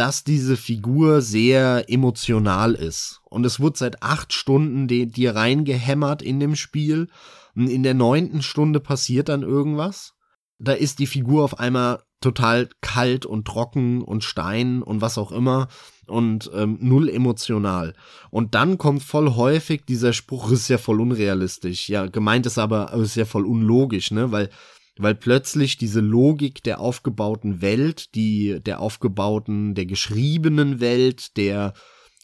[0.00, 3.20] dass diese Figur sehr emotional ist.
[3.28, 7.08] Und es wird seit acht Stunden dir reingehämmert in dem Spiel.
[7.54, 10.14] Und in der neunten Stunde passiert dann irgendwas.
[10.58, 15.32] Da ist die Figur auf einmal total kalt und trocken und Stein und was auch
[15.32, 15.68] immer
[16.06, 17.92] und ähm, null emotional.
[18.30, 21.90] Und dann kommt voll häufig dieser Spruch, ist ja voll unrealistisch.
[21.90, 24.32] Ja, gemeint ist aber, ist ja voll unlogisch, ne?
[24.32, 24.48] Weil,
[24.98, 31.74] weil plötzlich diese Logik der aufgebauten Welt, die, der aufgebauten, der geschriebenen Welt, der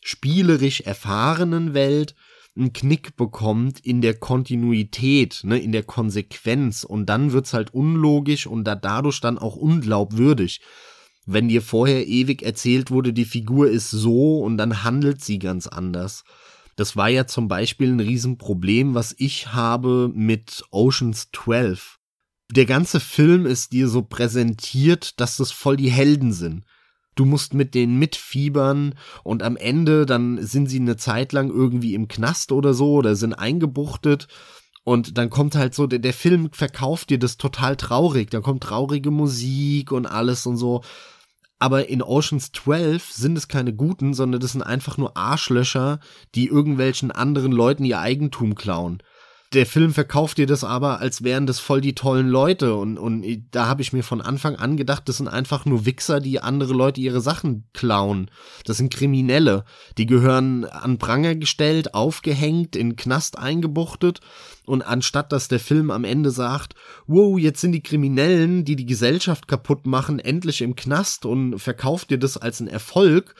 [0.02, 2.14] spielerisch erfahrenen Welt,
[2.56, 8.46] einen Knick bekommt in der Kontinuität, ne, in der Konsequenz und dann wird's halt unlogisch
[8.46, 10.60] und da dadurch dann auch unglaubwürdig.
[11.26, 15.66] Wenn dir vorher ewig erzählt wurde, die Figur ist so und dann handelt sie ganz
[15.66, 16.24] anders.
[16.76, 21.98] Das war ja zum Beispiel ein Riesenproblem, was ich habe mit Oceans 12.
[22.50, 26.64] Der ganze Film ist dir so präsentiert, dass das voll die Helden sind.
[27.16, 31.94] Du musst mit denen mitfiebern und am Ende dann sind sie eine Zeit lang irgendwie
[31.94, 34.28] im Knast oder so oder sind eingebuchtet
[34.84, 38.62] und dann kommt halt so, der, der Film verkauft dir das total traurig, da kommt
[38.62, 40.82] traurige Musik und alles und so.
[41.58, 46.00] Aber in Oceans 12 sind es keine Guten, sondern das sind einfach nur Arschlöcher,
[46.34, 49.02] die irgendwelchen anderen Leuten ihr Eigentum klauen
[49.52, 52.74] der Film verkauft dir das aber, als wären das voll die tollen Leute.
[52.74, 56.20] Und, und da habe ich mir von Anfang an gedacht, das sind einfach nur Wichser,
[56.20, 58.30] die andere Leute ihre Sachen klauen.
[58.64, 59.64] Das sind Kriminelle.
[59.98, 64.20] Die gehören an Pranger gestellt, aufgehängt, in Knast eingebuchtet.
[64.64, 66.74] Und anstatt dass der Film am Ende sagt,
[67.06, 72.10] wow, jetzt sind die Kriminellen, die die Gesellschaft kaputt machen, endlich im Knast und verkauft
[72.10, 73.36] dir das als einen Erfolg,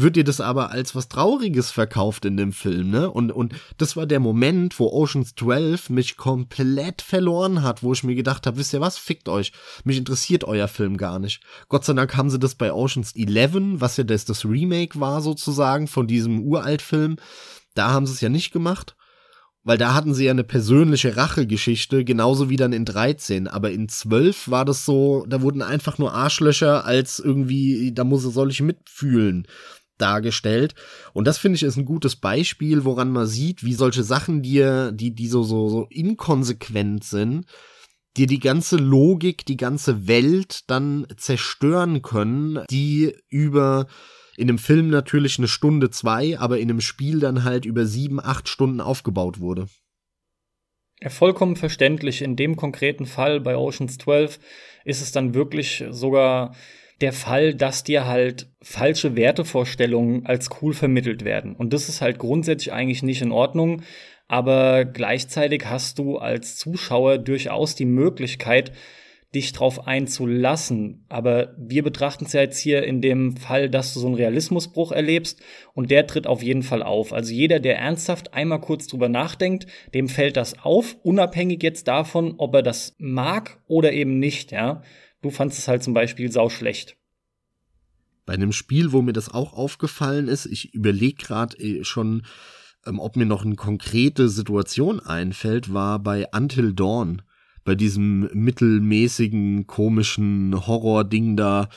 [0.00, 3.10] wird dir das aber als was Trauriges verkauft in dem Film, ne?
[3.10, 8.04] Und, und das war der Moment, wo Oceans 12 mich komplett verloren hat, wo ich
[8.04, 9.52] mir gedacht habe, wisst ihr was, fickt euch.
[9.84, 11.42] Mich interessiert euer Film gar nicht.
[11.68, 15.20] Gott sei Dank haben sie das bei Oceans 11, was ja das, das Remake war
[15.20, 17.16] sozusagen von diesem Uraltfilm.
[17.74, 18.94] Da haben sie es ja nicht gemacht.
[19.64, 23.48] Weil da hatten sie ja eine persönliche Rachegeschichte, genauso wie dann in 13.
[23.48, 28.22] Aber in 12 war das so, da wurden einfach nur Arschlöcher als irgendwie, da muss,
[28.22, 29.46] soll ich mitfühlen
[30.00, 30.74] dargestellt.
[31.12, 34.92] Und das finde ich ist ein gutes Beispiel, woran man sieht, wie solche Sachen dir,
[34.92, 37.46] die, die so, so, so inkonsequent sind,
[38.16, 43.86] dir die ganze Logik, die ganze Welt dann zerstören können, die über
[44.36, 48.20] in einem Film natürlich eine Stunde zwei, aber in einem Spiel dann halt über sieben,
[48.20, 49.66] acht Stunden aufgebaut wurde.
[51.06, 52.22] Vollkommen verständlich.
[52.22, 54.38] In dem konkreten Fall bei Oceans 12
[54.84, 56.54] ist es dann wirklich sogar
[57.00, 61.54] der Fall, dass dir halt falsche Wertevorstellungen als cool vermittelt werden.
[61.54, 63.82] Und das ist halt grundsätzlich eigentlich nicht in Ordnung.
[64.26, 68.72] Aber gleichzeitig hast du als Zuschauer durchaus die Möglichkeit,
[69.34, 71.04] dich drauf einzulassen.
[71.08, 74.90] Aber wir betrachten es ja jetzt hier in dem Fall, dass du so einen Realismusbruch
[74.90, 75.40] erlebst
[75.74, 77.12] und der tritt auf jeden Fall auf.
[77.12, 82.34] Also jeder, der ernsthaft einmal kurz drüber nachdenkt, dem fällt das auf, unabhängig jetzt davon,
[82.38, 84.82] ob er das mag oder eben nicht, ja.
[85.20, 86.96] Du fandest es halt zum Beispiel sau schlecht.
[88.24, 92.24] Bei einem Spiel, wo mir das auch aufgefallen ist, ich überlege gerade äh, schon,
[92.86, 97.22] ähm, ob mir noch eine konkrete Situation einfällt, war bei Until Dawn,
[97.64, 101.68] bei diesem mittelmäßigen, komischen Horror-Ding da.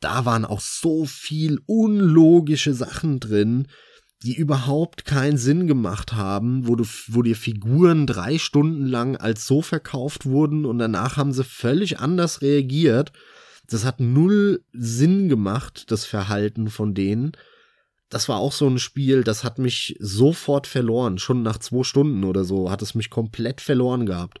[0.00, 3.68] Da waren auch so viel unlogische Sachen drin,
[4.22, 9.46] die überhaupt keinen Sinn gemacht haben, wo du, wo dir Figuren drei Stunden lang als
[9.46, 13.12] so verkauft wurden und danach haben sie völlig anders reagiert.
[13.68, 17.32] Das hat null Sinn gemacht, das Verhalten von denen.
[18.10, 21.18] Das war auch so ein Spiel, das hat mich sofort verloren.
[21.18, 24.40] Schon nach zwei Stunden oder so hat es mich komplett verloren gehabt.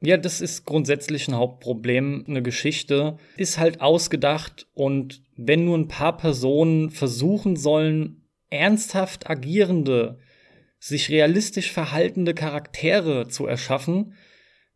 [0.00, 2.24] Ja, das ist grundsätzlich ein Hauptproblem.
[2.28, 8.23] Eine Geschichte ist halt ausgedacht und wenn nur ein paar Personen versuchen sollen,
[8.54, 10.18] ernsthaft agierende,
[10.78, 14.14] sich realistisch verhaltende Charaktere zu erschaffen,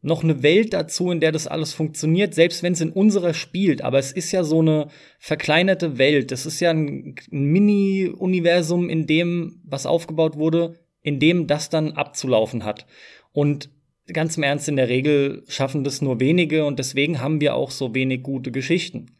[0.00, 3.82] noch eine Welt dazu, in der das alles funktioniert, selbst wenn es in unserer spielt.
[3.82, 4.88] Aber es ist ja so eine
[5.18, 6.30] verkleinerte Welt.
[6.30, 12.64] Das ist ja ein, Mini-Universum, in dem was aufgebaut wurde, in dem das dann abzulaufen
[12.64, 12.86] hat.
[13.32, 13.70] Und
[14.12, 17.70] ganz im Ernst, in der Regel schaffen das nur wenige und deswegen haben wir auch
[17.70, 19.17] so wenig gute Geschichten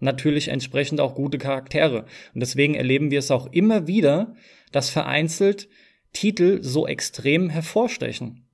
[0.00, 2.04] natürlich entsprechend auch gute Charaktere.
[2.34, 4.34] Und deswegen erleben wir es auch immer wieder,
[4.72, 5.68] dass vereinzelt
[6.12, 8.44] Titel so extrem hervorstechen.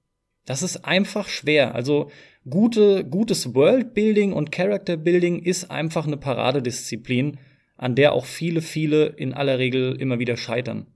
[0.47, 1.75] Das ist einfach schwer.
[1.75, 2.11] Also
[2.49, 7.39] gute, gutes Worldbuilding und Character Building ist einfach eine Paradedisziplin.
[7.77, 10.87] an der auch viele, viele in aller Regel immer wieder scheitern.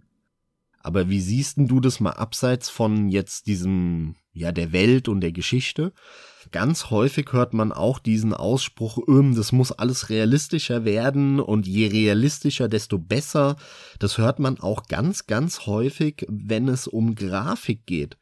[0.80, 5.32] Aber wie siehst du das mal abseits von jetzt diesem, ja, der Welt und der
[5.32, 5.92] Geschichte?
[6.50, 11.88] Ganz häufig hört man auch diesen Ausspruch, ähm, das muss alles realistischer werden und je
[11.88, 13.56] realistischer, desto besser.
[13.98, 18.16] Das hört man auch ganz, ganz häufig, wenn es um Grafik geht.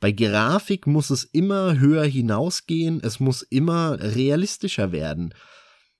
[0.00, 5.34] Bei Grafik muss es immer höher hinausgehen, es muss immer realistischer werden.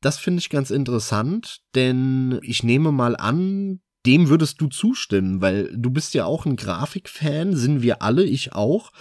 [0.00, 5.70] Das finde ich ganz interessant, denn ich nehme mal an, dem würdest du zustimmen, weil
[5.74, 8.92] du bist ja auch ein Grafikfan, sind wir alle, ich auch.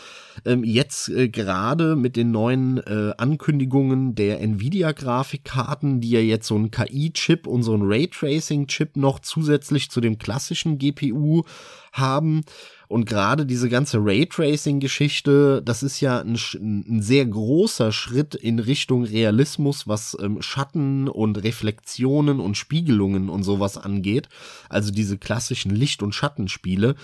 [0.45, 6.55] Ähm, jetzt äh, gerade mit den neuen äh, Ankündigungen der Nvidia-Grafikkarten, die ja jetzt so
[6.55, 11.43] einen KI-Chip und so einen Raytracing-Chip noch zusätzlich zu dem klassischen GPU
[11.91, 12.41] haben.
[12.87, 19.03] Und gerade diese ganze Raytracing-Geschichte, das ist ja ein, ein, sehr großer Schritt in Richtung
[19.03, 24.29] Realismus, was ähm, Schatten und Reflexionen und Spiegelungen und sowas angeht.
[24.69, 26.95] Also diese klassischen Licht- und Schattenspiele.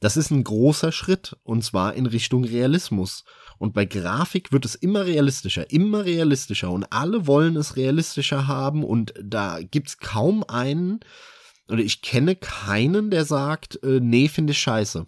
[0.00, 3.24] Das ist ein großer Schritt und zwar in Richtung Realismus.
[3.58, 8.84] Und bei Grafik wird es immer realistischer, immer realistischer und alle wollen es realistischer haben
[8.84, 11.00] und da gibt's kaum einen,
[11.68, 15.06] oder ich kenne keinen, der sagt, äh, nee, finde ich scheiße.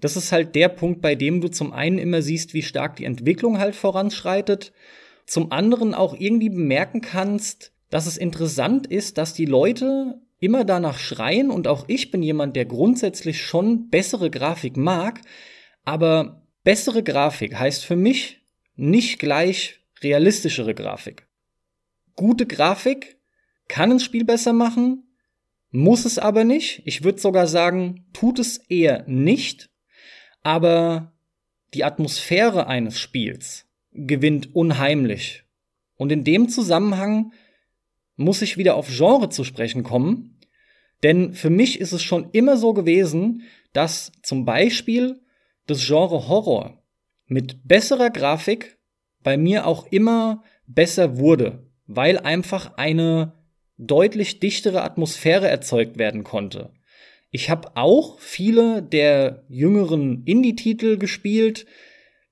[0.00, 3.04] Das ist halt der Punkt, bei dem du zum einen immer siehst, wie stark die
[3.04, 4.72] Entwicklung halt voranschreitet,
[5.26, 10.98] zum anderen auch irgendwie bemerken kannst, dass es interessant ist, dass die Leute immer danach
[10.98, 15.20] schreien und auch ich bin jemand, der grundsätzlich schon bessere Grafik mag,
[15.84, 18.42] aber bessere Grafik heißt für mich
[18.76, 21.26] nicht gleich realistischere Grafik.
[22.16, 23.16] Gute Grafik
[23.68, 25.03] kann ein Spiel besser machen,
[25.74, 26.82] muss es aber nicht.
[26.84, 29.70] Ich würde sogar sagen, tut es eher nicht.
[30.44, 31.12] Aber
[31.74, 35.42] die Atmosphäre eines Spiels gewinnt unheimlich.
[35.96, 37.32] Und in dem Zusammenhang
[38.14, 40.38] muss ich wieder auf Genre zu sprechen kommen.
[41.02, 45.20] Denn für mich ist es schon immer so gewesen, dass zum Beispiel
[45.66, 46.84] das Genre Horror
[47.26, 48.78] mit besserer Grafik
[49.24, 53.43] bei mir auch immer besser wurde, weil einfach eine
[53.86, 56.70] deutlich dichtere Atmosphäre erzeugt werden konnte.
[57.30, 61.66] Ich habe auch viele der jüngeren Indie-Titel gespielt,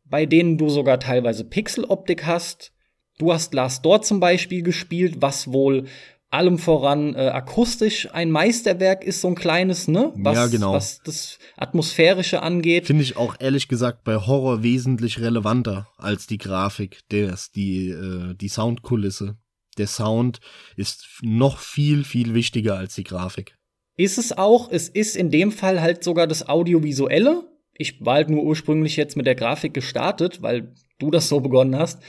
[0.04, 2.72] bei denen du sogar teilweise Pixeloptik hast.
[3.18, 5.86] Du hast Last Door zum Beispiel gespielt, was wohl
[6.32, 10.12] allem voran äh, akustisch ein Meisterwerk ist, so ein kleines, ne?
[10.16, 10.72] Was, ja, genau.
[10.72, 12.86] was das Atmosphärische angeht.
[12.86, 18.34] Finde ich auch ehrlich gesagt bei Horror wesentlich relevanter als die Grafik, des, die, äh,
[18.34, 19.36] die Soundkulisse
[19.78, 20.40] der Sound
[20.76, 23.56] ist noch viel, viel wichtiger als die Grafik.
[23.96, 24.70] Ist es auch.
[24.70, 27.44] Es ist in dem Fall halt sogar das Audiovisuelle.
[27.74, 31.76] Ich war halt nur ursprünglich jetzt mit der Grafik gestartet, weil du das so begonnen
[31.76, 32.02] hast.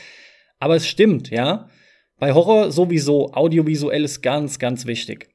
[0.59, 1.70] Aber es stimmt, ja.
[2.20, 5.30] Bei Horror sowieso, audiovisuell ist ganz, ganz wichtig.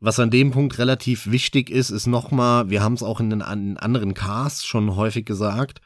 [0.00, 3.42] Was an dem Punkt relativ wichtig ist, ist nochmal, wir haben es auch in den
[3.42, 5.80] anderen Casts schon häufig gesagt,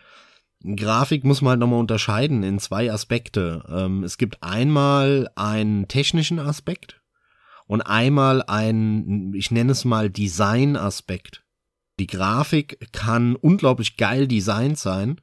[0.64, 3.64] Grafik muss man halt nochmal unterscheiden in zwei Aspekte.
[3.68, 7.00] Ähm, es gibt einmal einen technischen Aspekt
[7.66, 11.44] und einmal einen, ich nenne es mal Design-Aspekt.
[12.00, 15.20] Die Grafik kann unglaublich geil designt sein,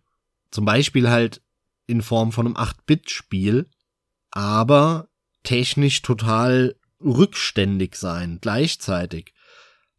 [0.51, 1.41] zum Beispiel halt
[1.87, 3.69] in Form von einem 8-Bit-Spiel,
[4.31, 5.07] aber
[5.43, 9.33] technisch total rückständig sein, gleichzeitig.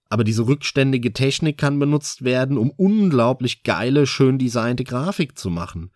[0.09, 5.91] Aber diese rückständige Technik kann benutzt werden, um unglaublich geile, schön designte Grafik zu machen.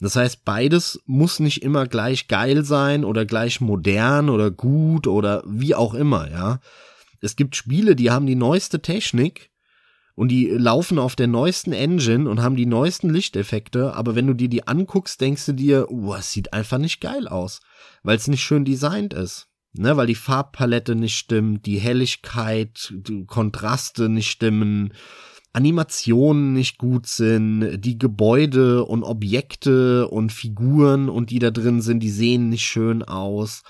[0.00, 5.42] Das heißt, beides muss nicht immer gleich geil sein oder gleich modern oder gut oder
[5.46, 6.60] wie auch immer, ja.
[7.20, 9.50] Es gibt Spiele, die haben die neueste Technik
[10.14, 14.32] und die laufen auf der neuesten Engine und haben die neuesten Lichteffekte, aber wenn du
[14.32, 17.60] dir die anguckst, denkst du dir, uh, es sieht einfach nicht geil aus,
[18.02, 23.24] weil es nicht schön designt ist ne, weil die Farbpalette nicht stimmt, die Helligkeit, die
[23.26, 24.92] Kontraste nicht stimmen,
[25.52, 32.00] Animationen nicht gut sind, die Gebäude und Objekte und Figuren und die da drin sind,
[32.00, 33.62] die sehen nicht schön aus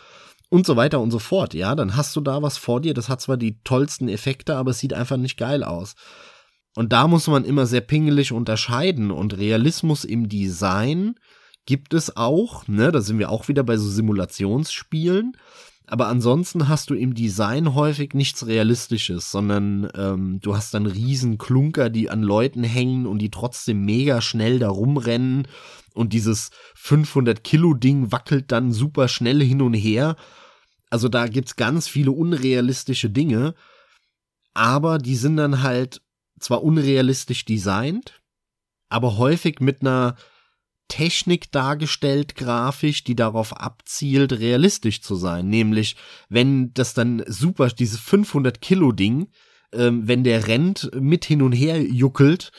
[0.51, 1.55] und so weiter und so fort.
[1.55, 4.73] Ja, dann hast du da was vor dir, das hat zwar die tollsten Effekte, aber
[4.73, 5.95] es sieht einfach nicht geil aus.
[6.77, 11.15] Und da muss man immer sehr pingelig unterscheiden und Realismus im Design
[11.67, 15.37] gibt es auch, ne, da sind wir auch wieder bei so Simulationsspielen,
[15.91, 21.37] aber ansonsten hast du im Design häufig nichts Realistisches, sondern ähm, du hast dann riesen
[21.37, 25.49] Klunker, die an Leuten hängen und die trotzdem mega schnell da rumrennen
[25.93, 30.15] und dieses 500 Kilo Ding wackelt dann super schnell hin und her.
[30.91, 33.57] Also da gibt's ganz viele unrealistische Dinge,
[34.55, 36.03] aber die sind dann halt
[36.39, 38.23] zwar unrealistisch designt,
[38.91, 40.15] aber häufig mit einer
[40.91, 45.49] Technik dargestellt, grafisch, die darauf abzielt, realistisch zu sein.
[45.49, 45.97] Nämlich,
[46.29, 49.29] wenn das dann super, dieses 500 Kilo Ding,
[49.73, 52.53] ähm, wenn der rennt, mit hin und her juckelt,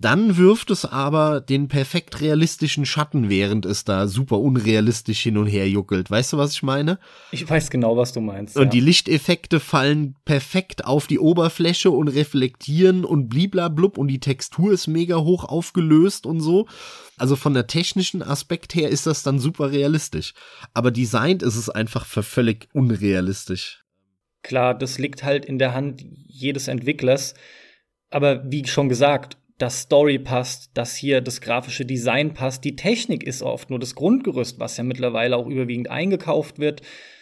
[0.00, 5.46] dann wirft es aber den perfekt realistischen Schatten, während es da super unrealistisch hin und
[5.46, 6.10] her juckelt.
[6.10, 6.98] Weißt du, was ich meine?
[7.32, 8.56] Ich weiß genau, was du meinst.
[8.56, 8.70] Und ja.
[8.70, 14.86] die Lichteffekte fallen perfekt auf die Oberfläche und reflektieren und bliblablub und die Textur ist
[14.86, 16.66] mega hoch aufgelöst und so.
[17.18, 20.32] Also von der technischen Aspekt her ist das dann super realistisch.
[20.72, 23.84] Aber designt ist es einfach für völlig unrealistisch.
[24.42, 27.34] Klar, das liegt halt in der Hand jedes Entwicklers.
[28.08, 32.64] Aber wie schon gesagt, dass Story passt, dass hier das grafische Design passt.
[32.64, 36.80] Die Technik ist oft nur das Grundgerüst, was ja mittlerweile auch überwiegend eingekauft wird.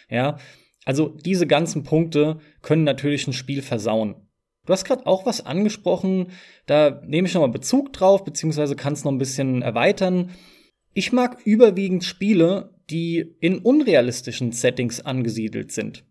[0.09, 0.37] Ja,
[0.85, 4.15] also diese ganzen Punkte können natürlich ein Spiel versauen.
[4.65, 6.31] Du hast gerade auch was angesprochen,
[6.65, 10.31] da nehme ich nochmal Bezug drauf, beziehungsweise kann es noch ein bisschen erweitern.
[10.93, 16.05] Ich mag überwiegend Spiele, die in unrealistischen Settings angesiedelt sind.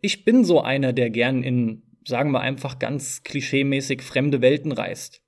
[0.00, 5.23] Ich bin so einer, der gern in, sagen wir einfach ganz klischeemäßig, fremde Welten reist.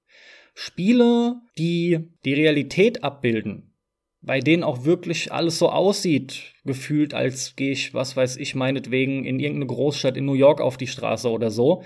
[0.59, 3.75] Spiele, die die Realität abbilden,
[4.23, 9.27] bei denen auch wirklich alles so aussieht, gefühlt, als gehe ich, was weiß ich, meinetwegen
[9.27, 11.83] in irgendeine Großstadt in New York auf die Straße oder so,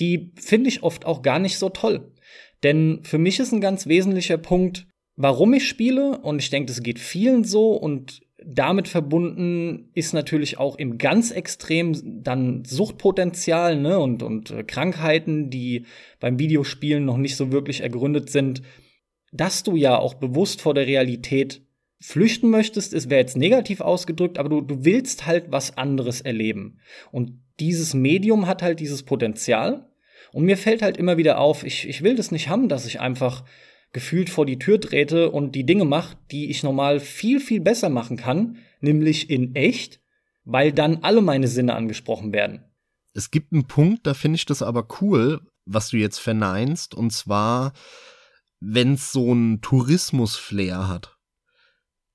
[0.00, 2.12] die finde ich oft auch gar nicht so toll.
[2.64, 6.82] Denn für mich ist ein ganz wesentlicher Punkt, warum ich spiele, und ich denke, das
[6.82, 13.98] geht vielen so, und damit verbunden ist natürlich auch im ganz Extrem dann Suchtpotenzial ne,
[13.98, 15.86] und, und äh, Krankheiten, die
[16.20, 18.62] beim Videospielen noch nicht so wirklich ergründet sind,
[19.32, 21.62] dass du ja auch bewusst vor der Realität
[22.00, 26.78] flüchten möchtest, ist wäre jetzt negativ ausgedrückt, aber du, du willst halt was anderes erleben.
[27.12, 29.86] Und dieses Medium hat halt dieses Potenzial.
[30.32, 33.00] Und mir fällt halt immer wieder auf, ich, ich will das nicht haben, dass ich
[33.00, 33.44] einfach
[33.92, 37.88] gefühlt vor die Tür trete und die Dinge mache, die ich normal viel, viel besser
[37.88, 40.00] machen kann, nämlich in echt,
[40.44, 42.64] weil dann alle meine Sinne angesprochen werden.
[43.12, 47.12] Es gibt einen Punkt, da finde ich das aber cool, was du jetzt verneinst, und
[47.12, 47.72] zwar,
[48.60, 51.16] wenn es so einen Tourismus-Flair hat.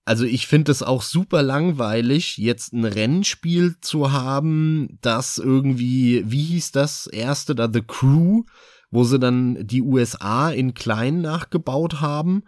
[0.06, 6.44] Also ich finde es auch super langweilig, jetzt ein Rennspiel zu haben, das irgendwie, wie
[6.44, 8.44] hieß das erste da, The Crew,
[8.92, 12.44] wo sie dann die USA in klein nachgebaut haben.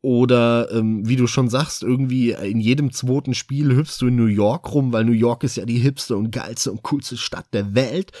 [0.00, 4.26] Oder ähm, wie du schon sagst, irgendwie in jedem zweiten Spiel hüpfst du in New
[4.26, 7.74] York rum, weil New York ist ja die hipste und geilste und coolste Stadt der
[7.74, 8.12] Welt.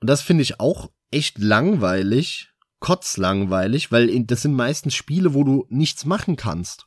[0.00, 5.66] Und das finde ich auch echt langweilig, kotzlangweilig, weil das sind meistens Spiele, wo du
[5.68, 6.86] nichts machen kannst.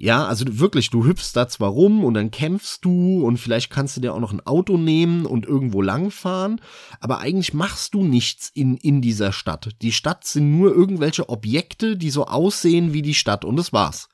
[0.00, 3.96] Ja, also wirklich, du hüpfst da zwar rum und dann kämpfst du und vielleicht kannst
[3.96, 6.60] du dir auch noch ein Auto nehmen und irgendwo langfahren,
[7.00, 9.70] aber eigentlich machst du nichts in, in dieser Stadt.
[9.82, 14.08] Die Stadt sind nur irgendwelche Objekte, die so aussehen wie die Stadt und das war's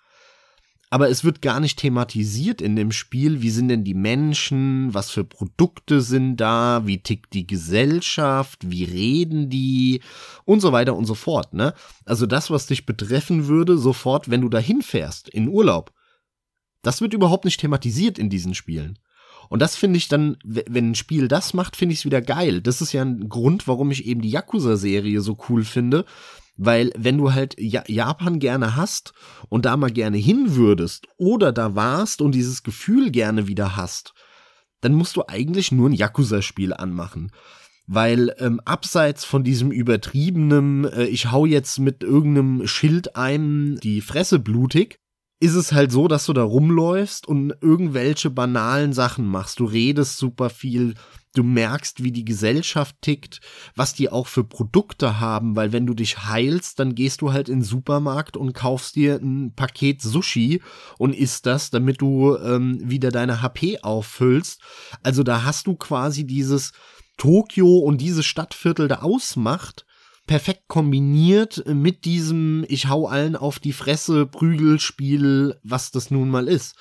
[0.94, 5.10] aber es wird gar nicht thematisiert in dem Spiel, wie sind denn die Menschen, was
[5.10, 10.02] für Produkte sind da, wie tickt die Gesellschaft, wie reden die
[10.44, 11.74] und so weiter und so fort, ne?
[12.04, 15.92] Also das, was dich betreffen würde, sofort, wenn du dahin fährst, in Urlaub.
[16.82, 19.00] Das wird überhaupt nicht thematisiert in diesen Spielen.
[19.48, 22.60] Und das finde ich dann, wenn ein Spiel das macht, finde ich es wieder geil.
[22.60, 26.04] Das ist ja ein Grund, warum ich eben die Yakuza-Serie so cool finde,
[26.56, 29.12] weil wenn du halt Japan gerne hast
[29.48, 34.14] und da mal gerne hin würdest oder da warst und dieses Gefühl gerne wieder hast,
[34.80, 37.32] dann musst du eigentlich nur ein Yakuza-Spiel anmachen.
[37.86, 44.00] Weil ähm, abseits von diesem übertriebenen, äh, ich hau jetzt mit irgendeinem Schild einem die
[44.00, 45.00] Fresse blutig,
[45.40, 49.60] ist es halt so, dass du da rumläufst und irgendwelche banalen Sachen machst.
[49.60, 50.94] Du redest super viel,
[51.34, 53.40] du merkst, wie die Gesellschaft tickt,
[53.74, 57.48] was die auch für Produkte haben, weil wenn du dich heilst, dann gehst du halt
[57.48, 60.62] in den Supermarkt und kaufst dir ein Paket Sushi
[60.98, 64.60] und isst das, damit du ähm, wieder deine HP auffüllst.
[65.02, 66.72] Also da hast du quasi dieses
[67.16, 69.84] Tokio und dieses Stadtviertel da ausmacht,
[70.26, 76.48] perfekt kombiniert mit diesem Ich hau allen auf die Fresse Prügelspiel, was das nun mal
[76.48, 76.76] ist.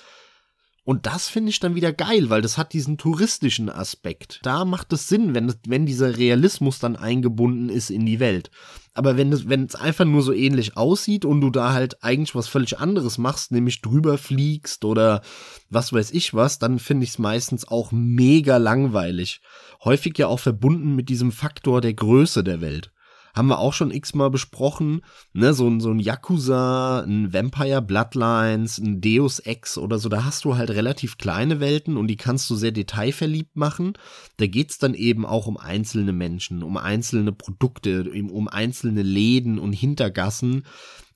[0.86, 4.42] Und das finde ich dann wieder geil, weil das hat diesen touristischen Aspekt.
[4.44, 8.52] Da macht es Sinn, wenn, wenn dieser Realismus dann eingebunden ist in die Welt.
[8.94, 12.36] Aber wenn es, wenn es einfach nur so ähnlich aussieht und du da halt eigentlich
[12.36, 15.22] was völlig anderes machst, nämlich drüber fliegst oder
[15.70, 19.42] was weiß ich was, dann finde ich es meistens auch mega langweilig.
[19.86, 22.93] Häufig ja auch verbunden mit diesem Faktor der Größe der Welt
[23.34, 25.02] haben wir auch schon x-mal besprochen,
[25.34, 30.46] ne, so, so ein Yakuza, ein Vampire Bloodlines, ein Deus Ex oder so, da hast
[30.46, 33.94] du halt relativ kleine Welten und die kannst du sehr detailverliebt machen.
[34.38, 39.74] Da geht's dann eben auch um einzelne Menschen, um einzelne Produkte, um einzelne Läden und
[39.74, 40.64] Hintergassen.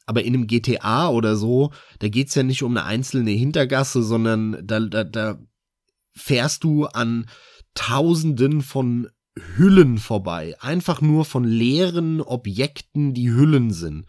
[0.08, 4.58] Aber in einem GTA oder so, da geht's ja nicht um eine einzelne Hintergasse, sondern
[4.66, 5.38] da, da, da
[6.16, 7.28] fährst du an
[7.76, 9.08] Tausenden von
[9.56, 10.56] Hüllen vorbei.
[10.60, 14.06] Einfach nur von leeren Objekten, die Hüllen sind.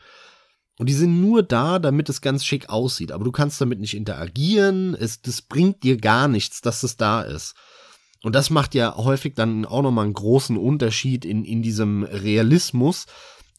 [0.79, 3.11] Und die sind nur da, damit es ganz schick aussieht.
[3.13, 4.95] Aber du kannst damit nicht interagieren.
[4.95, 7.55] Es, das bringt dir gar nichts, dass es da ist.
[8.23, 13.07] Und das macht ja häufig dann auch nochmal einen großen Unterschied in, in diesem Realismus.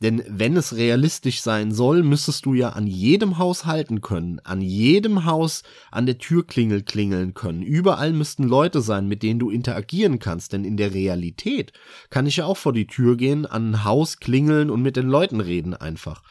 [0.01, 4.61] Denn wenn es realistisch sein soll, müsstest du ja an jedem Haus halten können, an
[4.61, 7.61] jedem Haus an der Türklingel klingeln können.
[7.61, 10.53] Überall müssten Leute sein, mit denen du interagieren kannst.
[10.53, 11.73] Denn in der Realität
[12.09, 15.07] kann ich ja auch vor die Tür gehen, an ein Haus klingeln und mit den
[15.07, 16.23] Leuten reden einfach.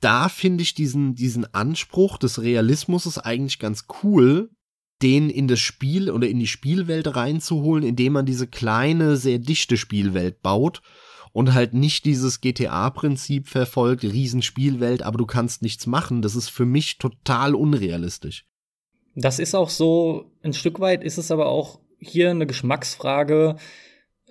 [0.00, 4.50] Da finde ich diesen, diesen Anspruch des Realismus eigentlich ganz cool,
[5.02, 9.76] den in das Spiel oder in die Spielwelt reinzuholen, indem man diese kleine, sehr dichte
[9.76, 10.80] Spielwelt baut
[11.36, 16.22] und halt nicht dieses GTA-Prinzip verfolgt, Riesenspielwelt, aber du kannst nichts machen.
[16.22, 18.46] Das ist für mich total unrealistisch.
[19.14, 23.56] Das ist auch so, ein Stück weit ist es aber auch hier eine Geschmacksfrage.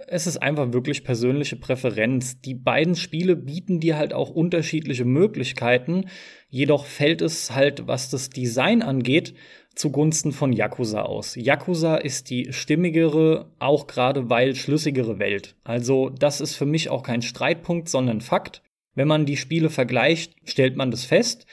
[0.08, 2.42] Es ist einfach wirklich persönliche Präferenz.
[2.42, 6.10] Die beiden Spiele bieten dir halt auch unterschiedliche Möglichkeiten.
[6.50, 9.36] Jedoch fällt es halt, was das Design angeht,
[9.74, 11.36] zugunsten von Yakuza aus.
[11.36, 15.56] Yakuza ist die stimmigere, auch gerade weil schlüssigere Welt.
[15.64, 18.62] Also das ist für mich auch kein Streitpunkt, sondern Fakt.
[18.96, 21.46] Wenn man die Spiele vergleicht, stellt man das fest.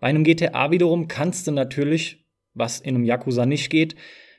[0.00, 2.24] Bei einem GTA wiederum kannst du natürlich,
[2.54, 3.96] was in einem Yakuza nicht geht,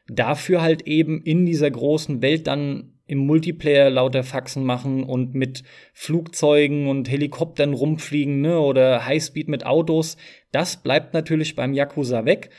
[0.07, 5.63] dafür halt eben in dieser großen Welt dann im Multiplayer lauter Faxen machen und mit
[5.93, 10.17] Flugzeugen und Helikoptern rumfliegen ne, oder Highspeed mit Autos.
[10.51, 12.49] Das bleibt natürlich beim Yakuza weg.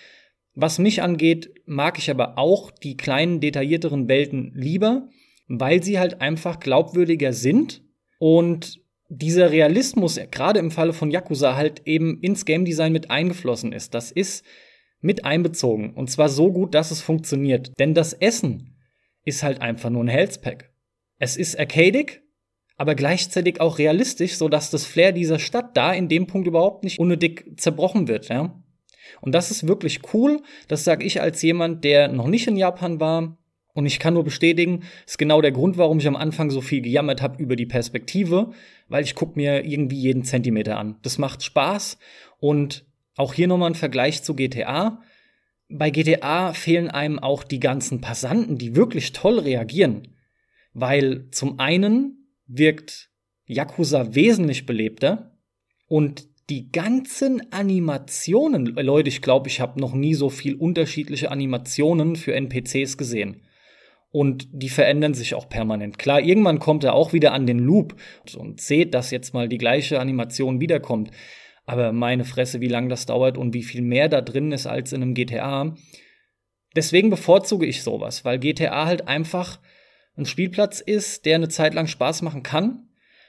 [0.54, 5.08] Was mich angeht, mag ich aber auch die kleinen, detaillierteren Welten lieber,
[5.48, 7.82] weil sie halt einfach glaubwürdiger sind
[8.18, 13.72] und dieser Realismus, gerade im Falle von Yakuza, halt eben ins Game Design mit eingeflossen
[13.72, 13.94] ist.
[13.94, 14.44] Das ist
[15.00, 15.94] mit einbezogen.
[15.94, 17.72] Und zwar so gut, dass es funktioniert.
[17.78, 18.75] Denn das Essen
[19.26, 20.70] ist halt einfach nur ein Healthpack.
[21.18, 22.22] Es ist arcadic,
[22.78, 26.98] aber gleichzeitig auch realistisch, sodass das Flair dieser Stadt da in dem Punkt überhaupt nicht
[26.98, 28.62] unnötig zerbrochen wird, ja.
[29.20, 30.42] Und das ist wirklich cool.
[30.68, 33.38] Das sage ich als jemand, der noch nicht in Japan war.
[33.72, 36.80] Und ich kann nur bestätigen, ist genau der Grund, warum ich am Anfang so viel
[36.80, 38.52] gejammert habe über die Perspektive,
[38.88, 40.96] weil ich gucke mir irgendwie jeden Zentimeter an.
[41.02, 41.98] Das macht Spaß
[42.38, 45.02] und auch hier nochmal ein Vergleich zu GTA.
[45.68, 50.08] Bei GTA fehlen einem auch die ganzen Passanten, die wirklich toll reagieren.
[50.72, 53.10] Weil zum einen wirkt
[53.46, 55.36] Yakuza wesentlich belebter
[55.88, 62.14] und die ganzen Animationen, Leute, ich glaube, ich habe noch nie so viel unterschiedliche Animationen
[62.14, 63.42] für NPCs gesehen.
[64.12, 65.98] Und die verändern sich auch permanent.
[65.98, 67.96] Klar, irgendwann kommt er auch wieder an den Loop
[68.36, 71.10] und seht, dass jetzt mal die gleiche Animation wiederkommt.
[71.66, 74.92] Aber meine Fresse, wie lange das dauert und wie viel mehr da drin ist als
[74.92, 75.74] in einem GTA.
[76.76, 79.58] Deswegen bevorzuge ich sowas, weil GTA halt einfach
[80.16, 82.88] ein Spielplatz ist, der eine Zeit lang Spaß machen kann.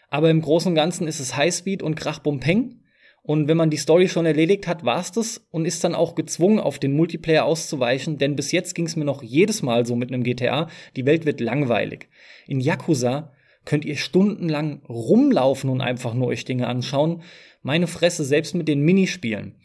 [0.09, 2.81] Aber im Großen und Ganzen ist es Highspeed und Krach Peng.
[3.23, 6.59] Und wenn man die Story schon erledigt hat, war's das und ist dann auch gezwungen,
[6.59, 10.13] auf den Multiplayer auszuweichen, denn bis jetzt ging es mir noch jedes Mal so mit
[10.13, 12.07] einem GTA, die Welt wird langweilig.
[12.45, 13.33] In Yakuza
[13.67, 17.21] könnt ihr stundenlang rumlaufen und einfach nur euch Dinge anschauen.
[17.61, 19.59] Meine Fresse, selbst mit den Minispielen.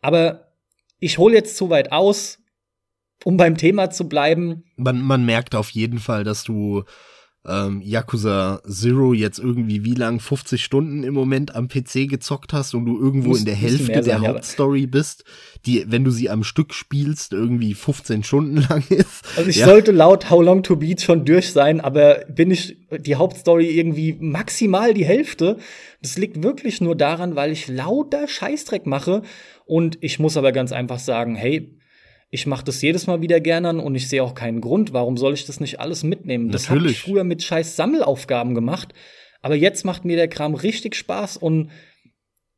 [0.00, 0.52] Aber
[0.98, 2.40] ich hole jetzt zu weit aus,
[3.22, 4.64] um beim Thema zu bleiben.
[4.74, 6.82] Man, man merkt auf jeden Fall, dass du
[7.48, 12.74] ähm, Yakuza Zero jetzt irgendwie wie lang 50 Stunden im Moment am PC gezockt hast
[12.74, 15.24] und du irgendwo muss, in der Hälfte der Hauptstory bist,
[15.64, 19.24] die, wenn du sie am Stück spielst, irgendwie 15 Stunden lang ist.
[19.36, 19.66] Also ich ja.
[19.66, 24.16] sollte laut How Long to Beat schon durch sein, aber bin ich die Hauptstory irgendwie
[24.20, 25.58] maximal die Hälfte.
[26.02, 29.22] Das liegt wirklich nur daran, weil ich lauter Scheißdreck mache
[29.64, 31.78] und ich muss aber ganz einfach sagen, hey,
[32.30, 35.34] ich mache das jedes Mal wieder gerne und ich sehe auch keinen Grund, warum soll
[35.34, 36.50] ich das nicht alles mitnehmen?
[36.50, 38.92] Das habe ich früher mit scheiß Sammelaufgaben gemacht,
[39.40, 41.70] aber jetzt macht mir der Kram richtig Spaß und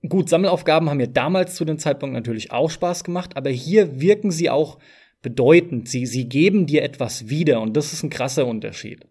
[0.08, 4.30] gut, Sammelaufgaben haben mir damals zu dem Zeitpunkt natürlich auch Spaß gemacht, aber hier wirken
[4.30, 4.78] sie auch
[5.22, 5.88] bedeutend.
[5.88, 9.06] Sie, sie geben dir etwas wieder und das ist ein krasser Unterschied.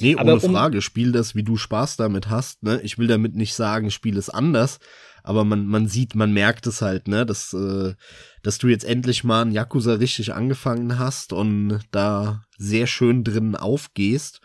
[0.00, 2.62] Nee, ohne um Frage, spiel das, wie du Spaß damit hast.
[2.62, 2.80] Ne?
[2.84, 4.78] Ich will damit nicht sagen, spiel es anders,
[5.22, 7.94] aber man, man sieht, man merkt es halt, ne, dass, äh,
[8.42, 13.56] dass du jetzt endlich mal ein Yakuza richtig angefangen hast und da sehr schön drin
[13.56, 14.40] aufgehst.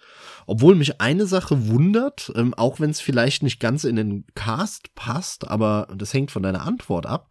[0.46, 4.94] Obwohl mich eine Sache wundert, ähm, auch wenn es vielleicht nicht ganz in den Cast
[4.96, 7.30] passt, aber das hängt von deiner Antwort ab.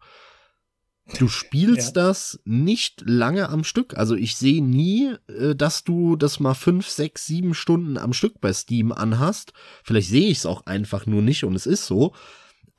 [1.19, 2.03] Du spielst ja.
[2.03, 3.97] das nicht lange am Stück.
[3.97, 8.39] Also ich sehe nie, äh, dass du das mal fünf, sechs, sieben Stunden am Stück
[8.39, 9.53] bei Steam anhast.
[9.83, 12.13] Vielleicht sehe ich es auch einfach nur nicht und es ist so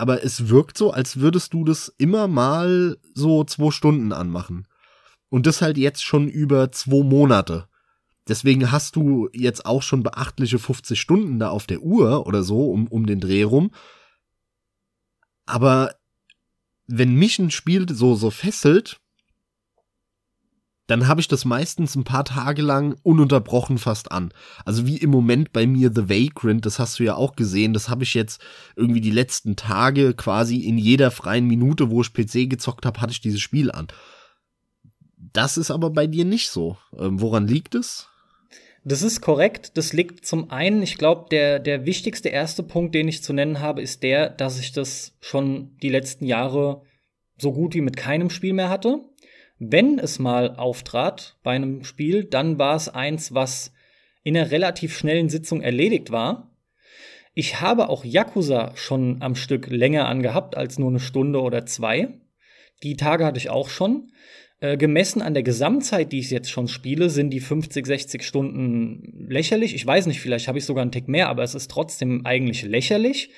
[0.05, 4.69] aber es wirkt so, als würdest du das immer mal so zwei Stunden anmachen.
[5.31, 7.69] Und das halt jetzt schon über zwei Monate.
[8.29, 12.71] Deswegen hast du jetzt auch schon beachtliche 50 Stunden da auf der Uhr oder so
[12.71, 13.71] um, um den Dreh rum.
[15.47, 15.95] Aber
[16.87, 19.01] wenn mich ein Spiel so, so fesselt,
[20.87, 24.33] dann habe ich das meistens ein paar Tage lang ununterbrochen fast an.
[24.65, 27.89] Also wie im Moment bei mir The Vagrant, das hast du ja auch gesehen, das
[27.89, 28.43] habe ich jetzt
[28.77, 33.13] irgendwie die letzten Tage quasi in jeder freien Minute, wo ich PC gezockt habe, hatte
[33.13, 33.89] ich dieses Spiel an.
[35.17, 36.77] Das ist aber bei dir nicht so.
[36.99, 38.09] Ähm, woran liegt es?
[38.85, 39.79] Das ist korrekt.
[39.79, 43.61] Das liegt zum einen, ich glaube, der, der wichtigste erste Punkt, den ich zu nennen
[43.61, 46.83] habe, ist der, dass ich das schon die letzten Jahre
[47.39, 49.01] so gut wie mit keinem Spiel mehr hatte.
[49.71, 53.73] Wenn es mal auftrat bei einem Spiel, dann war es eins, was
[54.23, 56.51] in einer relativ schnellen Sitzung erledigt war.
[57.35, 62.09] Ich habe auch Yakuza schon am Stück länger angehabt als nur eine Stunde oder zwei.
[62.83, 64.11] Die Tage hatte ich auch schon.
[64.61, 69.27] Äh, gemessen an der Gesamtzeit, die ich jetzt schon spiele, sind die 50, 60 Stunden
[69.29, 69.75] lächerlich.
[69.75, 72.63] Ich weiß nicht, vielleicht habe ich sogar einen Tick mehr, aber es ist trotzdem eigentlich
[72.63, 73.31] lächerlich.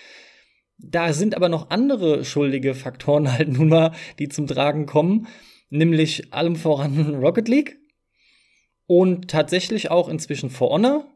[0.78, 5.26] Da sind aber noch andere schuldige Faktoren halt nun mal, die zum Tragen kommen,
[5.70, 7.78] nämlich allem voran Rocket League
[8.86, 11.06] und tatsächlich auch inzwischen For Honor.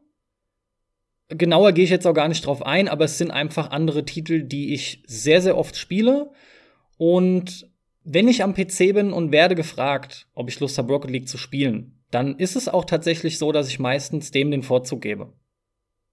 [1.29, 4.43] Genauer gehe ich jetzt auch gar nicht drauf ein, aber es sind einfach andere Titel,
[4.43, 6.31] die ich sehr, sehr oft spiele
[6.99, 7.71] und
[8.05, 11.39] wenn ich am PC bin und werde gefragt, ob ich Lust habe, Rocket League zu
[11.39, 15.33] spielen, dann ist es auch tatsächlich so, dass ich meistens dem den Vorzug gebe.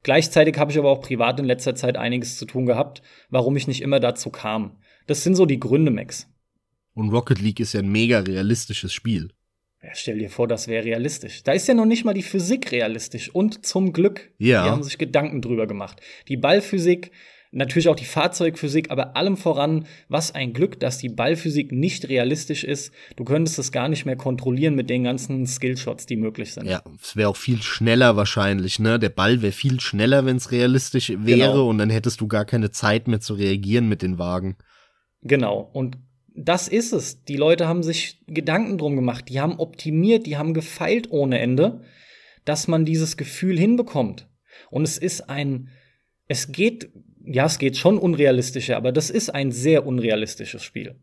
[0.04, 3.68] Gleichzeitig habe ich aber auch privat in letzter Zeit einiges zu tun gehabt, warum ich
[3.68, 4.78] nicht immer dazu kam.
[5.08, 6.30] Das sind so die Gründe, Max.
[6.98, 9.30] Und Rocket League ist ja ein mega realistisches Spiel.
[9.84, 11.43] Ja, stell dir vor, das wäre realistisch.
[11.43, 13.30] Da ist ja noch nicht mal die Physik realistisch.
[13.30, 14.64] Und zum Glück, ja.
[14.64, 16.02] die haben sich Gedanken drüber gemacht.
[16.28, 17.12] Die Ballphysik,
[17.52, 22.66] Natürlich auch die Fahrzeugphysik, aber allem voran, was ein Glück, dass die Ballphysik nicht realistisch
[22.66, 22.91] ist.
[23.16, 26.68] Du könntest es gar nicht mehr kontrollieren mit den ganzen Skillshots, die möglich sind.
[26.68, 29.00] Ja, es wäre auch viel schneller wahrscheinlich, ne?
[29.00, 31.70] Der Ball wäre viel schneller, wenn es realistisch wäre genau.
[31.70, 34.58] und dann hättest du gar keine Zeit mehr zu reagieren mit den Wagen.
[35.22, 35.70] Genau.
[35.74, 35.98] Und
[36.38, 37.24] das ist es.
[37.24, 39.30] Die Leute haben sich Gedanken drum gemacht.
[39.30, 41.82] Die haben optimiert, die haben gefeilt ohne Ende,
[42.46, 44.30] dass man dieses Gefühl hinbekommt.
[44.70, 45.70] Und es ist ein,
[46.28, 46.90] es geht
[47.28, 50.96] ja, es geht schon unrealistischer, aber das ist ein sehr unrealistisches Spiel.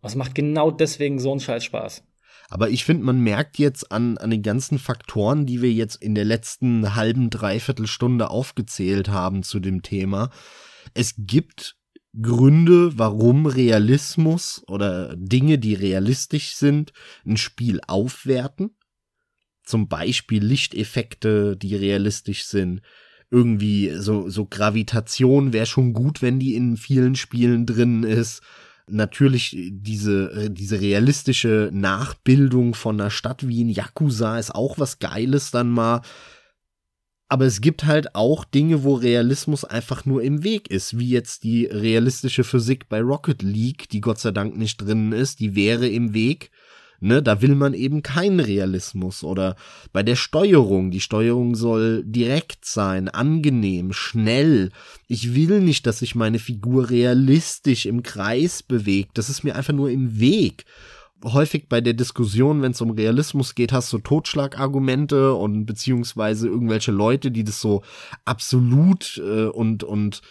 [0.00, 2.04] Was macht genau deswegen so einen Scheiß Spaß.
[2.50, 6.14] Aber ich finde, man merkt jetzt an, an den ganzen Faktoren, die wir jetzt in
[6.14, 10.30] der letzten halben, dreiviertel Stunde aufgezählt haben zu dem Thema.
[10.94, 11.76] Es gibt
[12.20, 16.92] Gründe, warum Realismus oder Dinge, die realistisch sind,
[17.26, 18.76] ein Spiel aufwerten.
[19.62, 22.80] Zum Beispiel Lichteffekte, die realistisch sind
[23.30, 28.42] irgendwie so, so Gravitation wäre schon gut, wenn die in vielen Spielen drin ist.
[28.90, 35.50] Natürlich diese, diese realistische Nachbildung von einer Stadt wie in Yakuza ist auch was Geiles
[35.50, 36.00] dann mal.
[37.28, 41.44] Aber es gibt halt auch Dinge, wo Realismus einfach nur im Weg ist, wie jetzt
[41.44, 45.88] die realistische Physik bei Rocket League, die Gott sei Dank nicht drin ist, die wäre
[45.88, 46.50] im Weg.
[47.00, 49.54] Ne, da will man eben keinen Realismus oder
[49.92, 50.90] bei der Steuerung.
[50.90, 54.70] Die Steuerung soll direkt sein, angenehm, schnell.
[55.06, 59.16] Ich will nicht, dass sich meine Figur realistisch im Kreis bewegt.
[59.16, 60.64] Das ist mir einfach nur im Weg
[61.24, 66.92] häufig bei der Diskussion, wenn es um Realismus geht, hast du Totschlagargumente und beziehungsweise irgendwelche
[66.92, 67.82] Leute, die das so
[68.24, 70.22] absolut äh, und und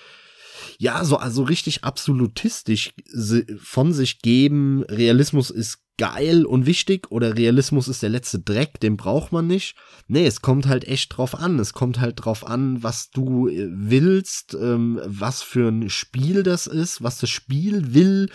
[0.79, 2.93] ja, so also richtig absolutistisch
[3.59, 4.83] von sich geben.
[4.83, 9.75] Realismus ist geil und wichtig oder Realismus ist der letzte Dreck, den braucht man nicht.
[10.07, 11.59] Nee, es kommt halt echt drauf an.
[11.59, 16.67] Es kommt halt drauf an, was du äh, willst, ähm, was für ein Spiel das
[16.67, 18.29] ist, was das Spiel will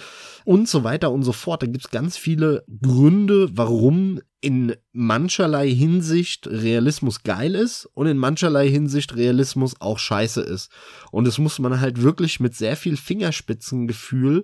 [0.44, 1.62] und so weiter und so fort.
[1.62, 8.68] Da gibt's ganz viele Gründe, warum in mancherlei Hinsicht Realismus geil ist und in mancherlei
[8.68, 10.68] Hinsicht Realismus auch scheiße ist.
[11.12, 14.42] Und das muss man halt wirklich mit sehr viel Fingerspitzengefühl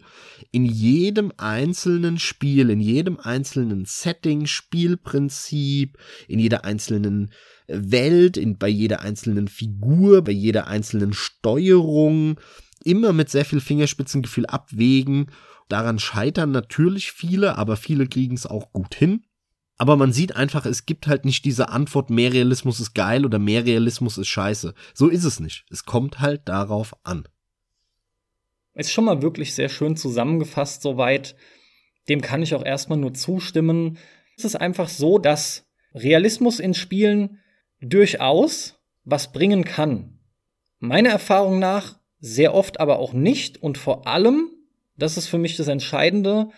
[0.52, 7.32] in jedem einzelnen Spiel, in jedem einzelnen Setting, Spielprinzip, in jeder einzelnen
[7.66, 12.38] Welt, in, bei jeder einzelnen Figur, bei jeder einzelnen Steuerung
[12.84, 15.32] immer mit sehr viel Fingerspitzengefühl abwägen.
[15.68, 19.24] Daran scheitern natürlich viele, aber viele kriegen es auch gut hin.
[19.78, 23.38] Aber man sieht einfach, es gibt halt nicht diese Antwort, mehr Realismus ist geil oder
[23.38, 24.74] mehr Realismus ist scheiße.
[24.92, 25.64] So ist es nicht.
[25.70, 27.28] Es kommt halt darauf an.
[28.74, 31.36] Ist schon mal wirklich sehr schön zusammengefasst soweit.
[32.08, 33.98] Dem kann ich auch erstmal nur zustimmen.
[34.36, 37.38] Es ist einfach so, dass Realismus in Spielen
[37.80, 40.18] durchaus was bringen kann.
[40.80, 44.50] Meiner Erfahrung nach sehr oft aber auch nicht und vor allem
[44.98, 46.50] das ist für mich das Entscheidende,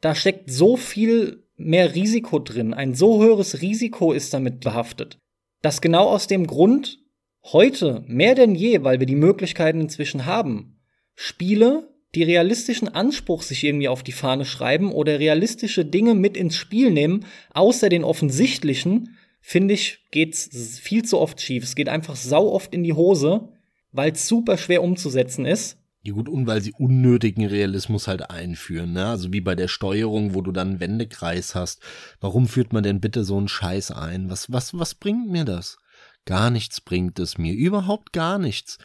[0.00, 2.74] da steckt so viel mehr Risiko drin.
[2.74, 5.18] Ein so höheres Risiko ist damit behaftet,
[5.60, 6.98] dass genau aus dem Grund
[7.44, 10.80] heute mehr denn je, weil wir die Möglichkeiten inzwischen haben,
[11.14, 16.56] Spiele, die realistischen Anspruch sich irgendwie auf die Fahne schreiben oder realistische Dinge mit ins
[16.56, 17.24] Spiel nehmen,
[17.54, 21.64] außer den offensichtlichen, finde ich, geht's viel zu oft schief.
[21.64, 23.48] Es geht einfach sau oft in die Hose,
[23.92, 25.78] weil es super schwer umzusetzen ist.
[26.04, 29.06] Ja gut, und weil sie unnötigen Realismus halt einführen, ne?
[29.06, 31.80] Also wie bei der Steuerung, wo du dann einen Wendekreis hast.
[32.20, 34.28] Warum führt man denn bitte so einen Scheiß ein?
[34.28, 35.78] Was, was, was bringt mir das?
[36.24, 37.54] Gar nichts bringt es mir.
[37.54, 38.78] Überhaupt gar nichts.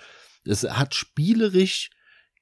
[0.46, 1.90] Es hat spielerisch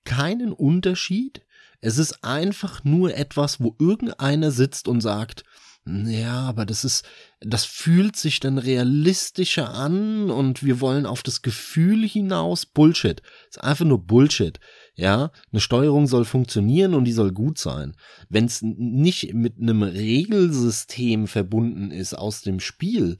[0.03, 1.41] keinen Unterschied.
[1.79, 5.43] Es ist einfach nur etwas, wo irgendeiner sitzt und sagt,
[5.87, 7.05] ja, aber das ist,
[7.41, 12.65] das fühlt sich dann realistischer an und wir wollen auf das Gefühl hinaus.
[12.65, 13.21] Bullshit.
[13.49, 14.59] Ist einfach nur Bullshit.
[14.95, 17.95] Ja, eine Steuerung soll funktionieren und die soll gut sein.
[18.29, 23.19] Wenn es nicht mit einem Regelsystem verbunden ist aus dem Spiel,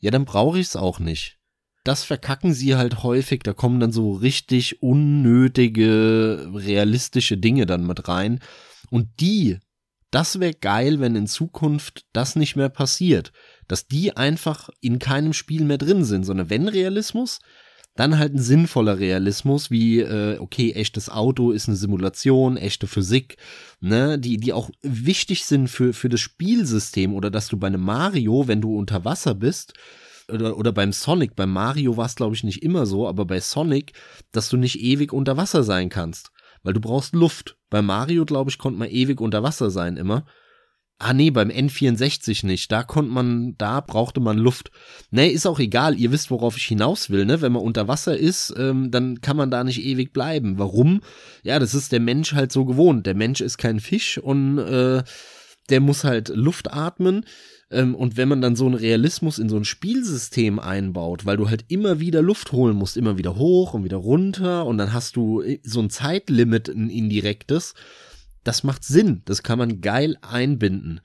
[0.00, 1.38] ja, dann brauche ich es auch nicht.
[1.84, 8.08] Das verkacken sie halt häufig, da kommen dann so richtig unnötige, realistische Dinge dann mit
[8.08, 8.40] rein.
[8.88, 9.58] Und die
[10.12, 13.32] das wäre geil, wenn in Zukunft das nicht mehr passiert.
[13.66, 17.40] Dass die einfach in keinem Spiel mehr drin sind, sondern wenn Realismus,
[17.94, 23.36] dann halt ein sinnvoller Realismus, wie, äh, okay, echtes Auto ist eine Simulation, echte Physik,
[23.80, 27.82] ne, die, die auch wichtig sind für, für das Spielsystem oder dass du bei einem
[27.82, 29.74] Mario, wenn du unter Wasser bist,
[30.30, 33.40] oder, oder beim Sonic, beim Mario war es glaube ich nicht immer so, aber bei
[33.40, 33.92] Sonic,
[34.30, 36.31] dass du nicht ewig unter Wasser sein kannst
[36.62, 37.56] weil du brauchst Luft.
[37.70, 40.24] Bei Mario, glaube ich, konnte man ewig unter Wasser sein immer.
[40.98, 42.70] Ah nee, beim N64 nicht.
[42.70, 44.70] Da konnte man, da brauchte man Luft.
[45.10, 45.98] Nee, ist auch egal.
[45.98, 47.40] Ihr wisst, worauf ich hinaus will, ne?
[47.40, 50.58] Wenn man unter Wasser ist, ähm, dann kann man da nicht ewig bleiben.
[50.58, 51.00] Warum?
[51.42, 53.04] Ja, das ist der Mensch halt so gewohnt.
[53.04, 55.02] Der Mensch ist kein Fisch und äh,
[55.70, 57.24] der muss halt Luft atmen.
[57.72, 61.48] Ähm, und wenn man dann so einen Realismus in so ein Spielsystem einbaut, weil du
[61.48, 65.16] halt immer wieder Luft holen musst, immer wieder hoch und wieder runter und dann hast
[65.16, 67.74] du äh, so ein Zeitlimit, ein indirektes,
[68.44, 69.22] das macht Sinn.
[69.24, 71.00] Das kann man geil einbinden.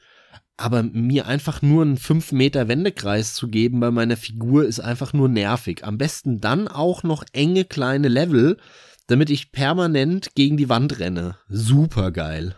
[0.58, 5.14] Aber mir einfach nur einen 5 Meter Wendekreis zu geben bei meiner Figur ist einfach
[5.14, 5.86] nur nervig.
[5.86, 8.58] Am besten dann auch noch enge kleine Level,
[9.06, 11.38] damit ich permanent gegen die Wand renne.
[11.48, 12.56] Super geil.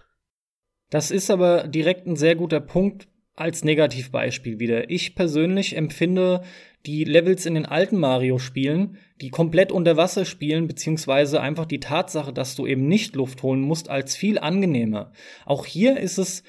[0.90, 3.08] Das ist aber direkt ein sehr guter Punkt,
[3.40, 4.90] als Negativbeispiel wieder.
[4.90, 6.42] Ich persönlich empfinde
[6.86, 12.32] die Levels in den alten Mario-Spielen, die komplett unter Wasser spielen, beziehungsweise einfach die Tatsache,
[12.32, 15.12] dass du eben nicht Luft holen musst, als viel angenehmer.
[15.46, 16.44] Auch hier ist es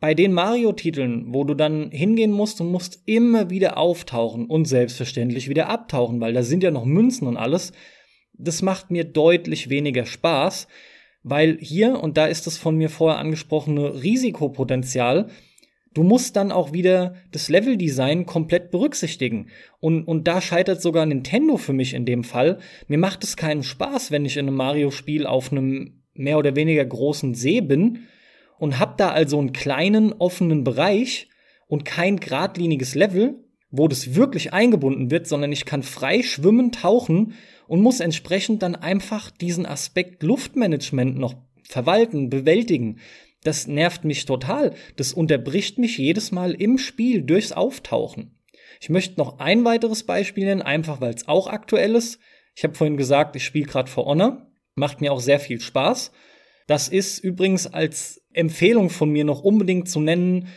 [0.00, 5.48] bei den Mario-Titeln, wo du dann hingehen musst und musst immer wieder auftauchen und selbstverständlich
[5.48, 7.72] wieder abtauchen, weil da sind ja noch Münzen und alles.
[8.34, 10.68] Das macht mir deutlich weniger Spaß,
[11.22, 15.28] weil hier, und da ist das von mir vorher angesprochene Risikopotenzial,
[15.96, 19.48] Du musst dann auch wieder das Leveldesign komplett berücksichtigen.
[19.80, 22.58] Und, und da scheitert sogar Nintendo für mich in dem Fall.
[22.86, 26.84] Mir macht es keinen Spaß, wenn ich in einem Mario-Spiel auf einem mehr oder weniger
[26.84, 28.00] großen See bin
[28.58, 31.30] und hab da also einen kleinen offenen Bereich
[31.66, 37.32] und kein geradliniges Level, wo das wirklich eingebunden wird, sondern ich kann frei schwimmen, tauchen
[37.68, 42.98] und muss entsprechend dann einfach diesen Aspekt Luftmanagement noch verwalten, bewältigen.
[43.46, 44.74] Das nervt mich total.
[44.96, 48.40] Das unterbricht mich jedes Mal im Spiel durchs Auftauchen.
[48.80, 52.18] Ich möchte noch ein weiteres Beispiel nennen, einfach weil es auch aktuell ist.
[52.56, 54.50] Ich habe vorhin gesagt, ich spiele gerade For Honor.
[54.74, 56.10] Macht mir auch sehr viel Spaß.
[56.66, 60.48] Das ist übrigens als Empfehlung von mir noch unbedingt zu nennen.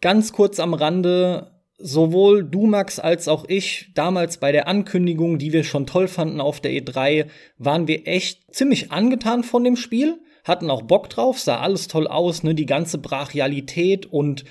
[0.00, 5.52] Ganz kurz am Rande, sowohl du, Max, als auch ich, damals bei der Ankündigung, die
[5.52, 7.26] wir schon toll fanden auf der E3,
[7.58, 12.06] waren wir echt ziemlich angetan von dem Spiel hatten auch Bock drauf, sah alles toll
[12.06, 14.44] aus, ne, die ganze Brachialität und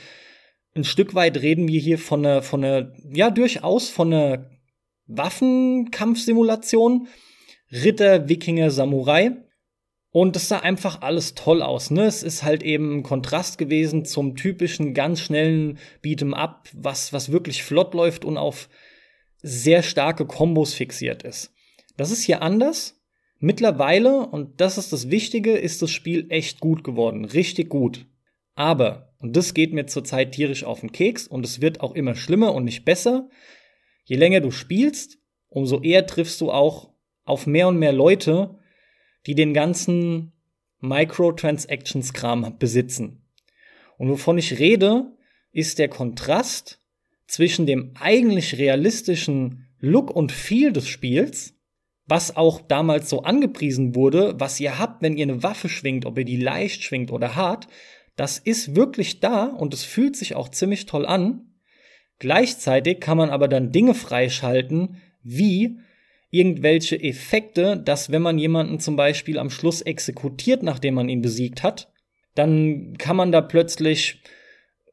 [0.74, 4.50] ein Stück weit reden wir hier von einer, von einer, ja, durchaus von einer
[5.08, 7.08] Waffenkampfsimulation.
[7.72, 9.32] Ritter, Wikinger, Samurai.
[10.14, 12.04] Und es sah einfach alles toll aus, ne?
[12.04, 17.32] Es ist halt eben ein Kontrast gewesen zum typischen ganz schnellen Beat'em Up, was, was
[17.32, 18.68] wirklich flott läuft und auf
[19.42, 21.54] sehr starke Kombos fixiert ist.
[21.96, 23.01] Das ist hier anders.
[23.44, 27.26] Mittlerweile, und das ist das Wichtige, ist das Spiel echt gut geworden.
[27.26, 28.06] Richtig gut.
[28.54, 32.14] Aber, und das geht mir zurzeit tierisch auf den Keks und es wird auch immer
[32.14, 33.30] schlimmer und nicht besser,
[34.06, 35.18] je länger du spielst,
[35.50, 38.60] umso eher triffst du auch auf mehr und mehr Leute,
[39.26, 40.34] die den ganzen
[40.82, 43.26] Microtransactions-Kram besitzen.
[43.98, 45.18] Und wovon ich rede,
[45.52, 46.80] ist der Kontrast
[47.26, 51.56] zwischen dem eigentlich realistischen Look und Feel des Spiels
[52.12, 56.18] was auch damals so angepriesen wurde, was ihr habt, wenn ihr eine Waffe schwingt, ob
[56.18, 57.70] ihr die leicht schwingt oder hart,
[58.18, 61.54] das ist wirklich da und es fühlt sich auch ziemlich toll an.
[62.20, 65.78] Gleichzeitig kann man aber dann Dinge freischalten, wie
[66.32, 71.64] irgendwelche Effekte, dass wenn man jemanden zum Beispiel am Schluss exekutiert, nachdem man ihn besiegt
[71.64, 71.94] hat,
[72.36, 74.22] dann kann man da plötzlich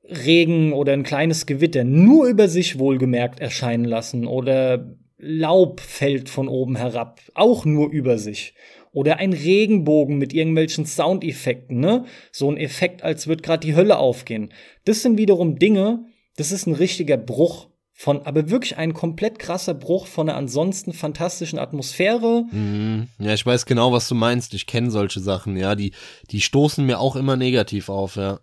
[0.05, 6.49] Regen oder ein kleines Gewitter nur über sich wohlgemerkt erscheinen lassen oder Laub fällt von
[6.49, 8.55] oben herab, auch nur über sich.
[8.93, 12.05] Oder ein Regenbogen mit irgendwelchen Soundeffekten, ne?
[12.33, 14.53] So ein Effekt, als wird gerade die Hölle aufgehen.
[14.85, 16.05] Das sind wiederum Dinge,
[16.37, 20.93] das ist ein richtiger Bruch von, aber wirklich ein komplett krasser Bruch von einer ansonsten
[20.93, 22.45] fantastischen Atmosphäre.
[22.53, 23.09] Mhm.
[23.19, 24.55] Ja, ich weiß genau, was du meinst.
[24.55, 25.75] Ich kenne solche Sachen, ja.
[25.75, 25.93] Die,
[26.31, 28.39] die stoßen mir auch immer negativ auf, ja.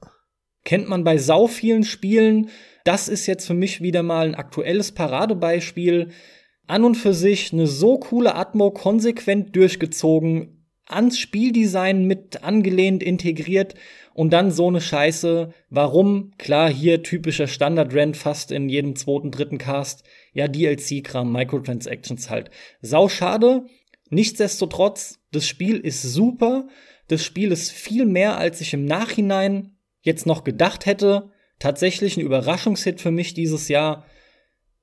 [0.65, 2.49] Kennt man bei sau vielen Spielen.
[2.83, 6.09] Das ist jetzt für mich wieder mal ein aktuelles Paradebeispiel.
[6.67, 10.55] An und für sich eine so coole Atmo, konsequent durchgezogen,
[10.87, 13.75] ans Spieldesign mit angelehnt, integriert
[14.13, 15.53] und dann so eine Scheiße.
[15.69, 16.31] Warum?
[16.37, 20.03] Klar, hier typischer Standard-Rand fast in jedem zweiten, dritten Cast.
[20.33, 22.49] Ja, DLC-Kram, Microtransactions halt.
[22.81, 23.65] Sau schade.
[24.09, 26.67] Nichtsdestotrotz, das Spiel ist super.
[27.07, 31.31] Das Spiel ist viel mehr, als ich im Nachhinein jetzt noch gedacht hätte.
[31.59, 34.05] Tatsächlich ein Überraschungshit für mich dieses Jahr.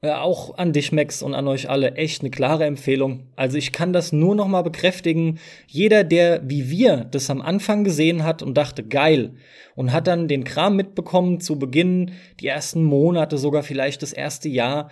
[0.05, 3.29] Ja, auch an dich, Max, und an euch alle echt eine klare Empfehlung.
[3.37, 5.39] Also ich kann das nur noch mal bekräftigen.
[5.69, 9.37] Jeder, der wie wir das am Anfang gesehen hat und dachte, geil,
[9.77, 14.49] und hat dann den Kram mitbekommen zu Beginn, die ersten Monate, sogar vielleicht das erste
[14.49, 14.91] Jahr.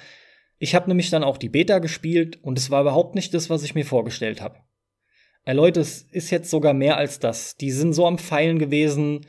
[0.61, 3.65] Ich habe nämlich dann auch die Beta gespielt und es war überhaupt nicht das, was
[3.65, 4.61] ich mir vorgestellt habe.
[5.45, 7.57] Äh, Leute, es ist jetzt sogar mehr als das.
[7.57, 9.27] Die sind so am Pfeilen gewesen.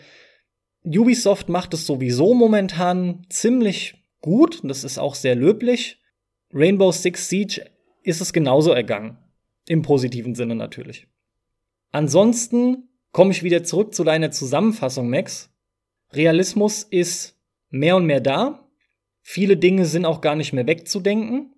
[0.86, 6.02] Ubisoft macht es sowieso momentan ziemlich gut, das ist auch sehr löblich.
[6.54, 7.66] Rainbow Six Siege
[8.04, 9.18] ist es genauso ergangen.
[9.68, 11.08] Im positiven Sinne natürlich.
[11.92, 15.50] Ansonsten komme ich wieder zurück zu deiner Zusammenfassung, Max.
[16.14, 17.38] Realismus ist
[17.70, 18.68] mehr und mehr da.
[19.22, 21.54] Viele Dinge sind auch gar nicht mehr wegzudenken.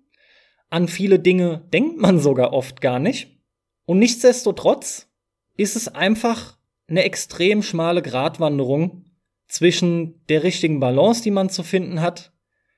[0.70, 3.40] An viele Dinge denkt man sogar oft gar nicht.
[3.86, 5.08] Und nichtsdestotrotz
[5.56, 6.58] ist es einfach
[6.88, 9.04] eine extrem schmale Gratwanderung
[9.48, 12.33] zwischen der richtigen Balance, die man zu finden hat,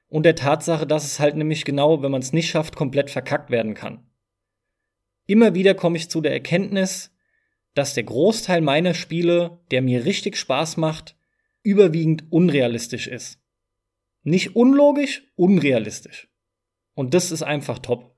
[0.08, 3.50] und der Tatsache, dass es halt nämlich genau, wenn man es nicht schafft, komplett verkackt
[3.50, 4.06] werden kann.
[5.26, 7.12] Immer wieder komme ich zu der Erkenntnis,
[7.74, 11.16] dass der Großteil meiner Spiele, der mir richtig Spaß macht,
[11.62, 13.40] überwiegend unrealistisch ist.
[14.22, 16.28] Nicht unlogisch, unrealistisch.
[16.94, 18.16] Und das ist einfach top.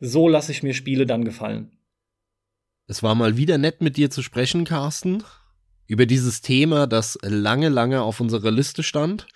[0.00, 1.76] So lasse ich mir Spiele dann gefallen.
[2.86, 5.22] Es war mal wieder nett mit dir zu sprechen, Carsten,
[5.86, 9.26] über dieses Thema, das lange, lange auf unserer Liste stand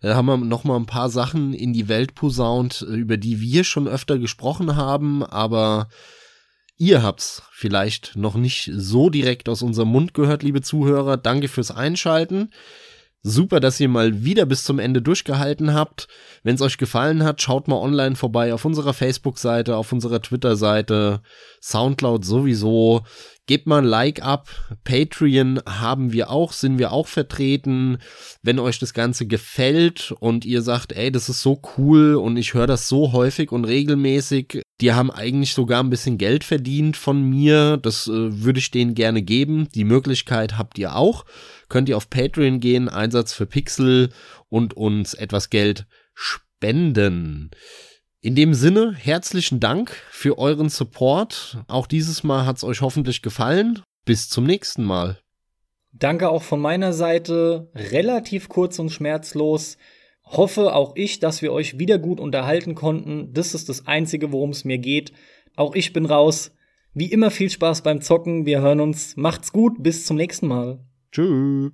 [0.00, 3.64] da haben wir noch mal ein paar Sachen in die Welt posaunt, über die wir
[3.64, 5.88] schon öfter gesprochen haben, aber
[6.76, 11.16] ihr habt's vielleicht noch nicht so direkt aus unserem Mund gehört, liebe Zuhörer.
[11.16, 12.50] Danke fürs Einschalten.
[13.22, 16.06] Super, dass ihr mal wieder bis zum Ende durchgehalten habt.
[16.44, 21.20] Wenn es euch gefallen hat, schaut mal online vorbei auf unserer Facebook-Seite, auf unserer Twitter-Seite,
[21.60, 23.02] Soundcloud sowieso.
[23.46, 24.48] Gebt mal ein Like ab.
[24.84, 27.98] Patreon haben wir auch, sind wir auch vertreten.
[28.42, 32.54] Wenn euch das Ganze gefällt und ihr sagt, ey, das ist so cool und ich
[32.54, 37.22] höre das so häufig und regelmäßig, die haben eigentlich sogar ein bisschen Geld verdient von
[37.22, 37.78] mir.
[37.78, 39.66] Das äh, würde ich denen gerne geben.
[39.74, 41.24] Die Möglichkeit habt ihr auch
[41.68, 44.10] könnt ihr auf Patreon gehen, Einsatz für Pixel
[44.48, 47.50] und uns etwas Geld spenden.
[48.20, 51.58] In dem Sinne, herzlichen Dank für euren Support.
[51.68, 53.80] Auch dieses Mal hat es euch hoffentlich gefallen.
[54.04, 55.20] Bis zum nächsten Mal.
[55.92, 57.70] Danke auch von meiner Seite.
[57.74, 59.78] Relativ kurz und schmerzlos.
[60.24, 63.32] Hoffe auch ich, dass wir euch wieder gut unterhalten konnten.
[63.32, 65.12] Das ist das Einzige, worum es mir geht.
[65.56, 66.50] Auch ich bin raus.
[66.94, 68.46] Wie immer viel Spaß beim Zocken.
[68.46, 69.16] Wir hören uns.
[69.16, 69.82] Macht's gut.
[69.82, 70.87] Bis zum nächsten Mal.
[71.12, 71.72] Tschüss.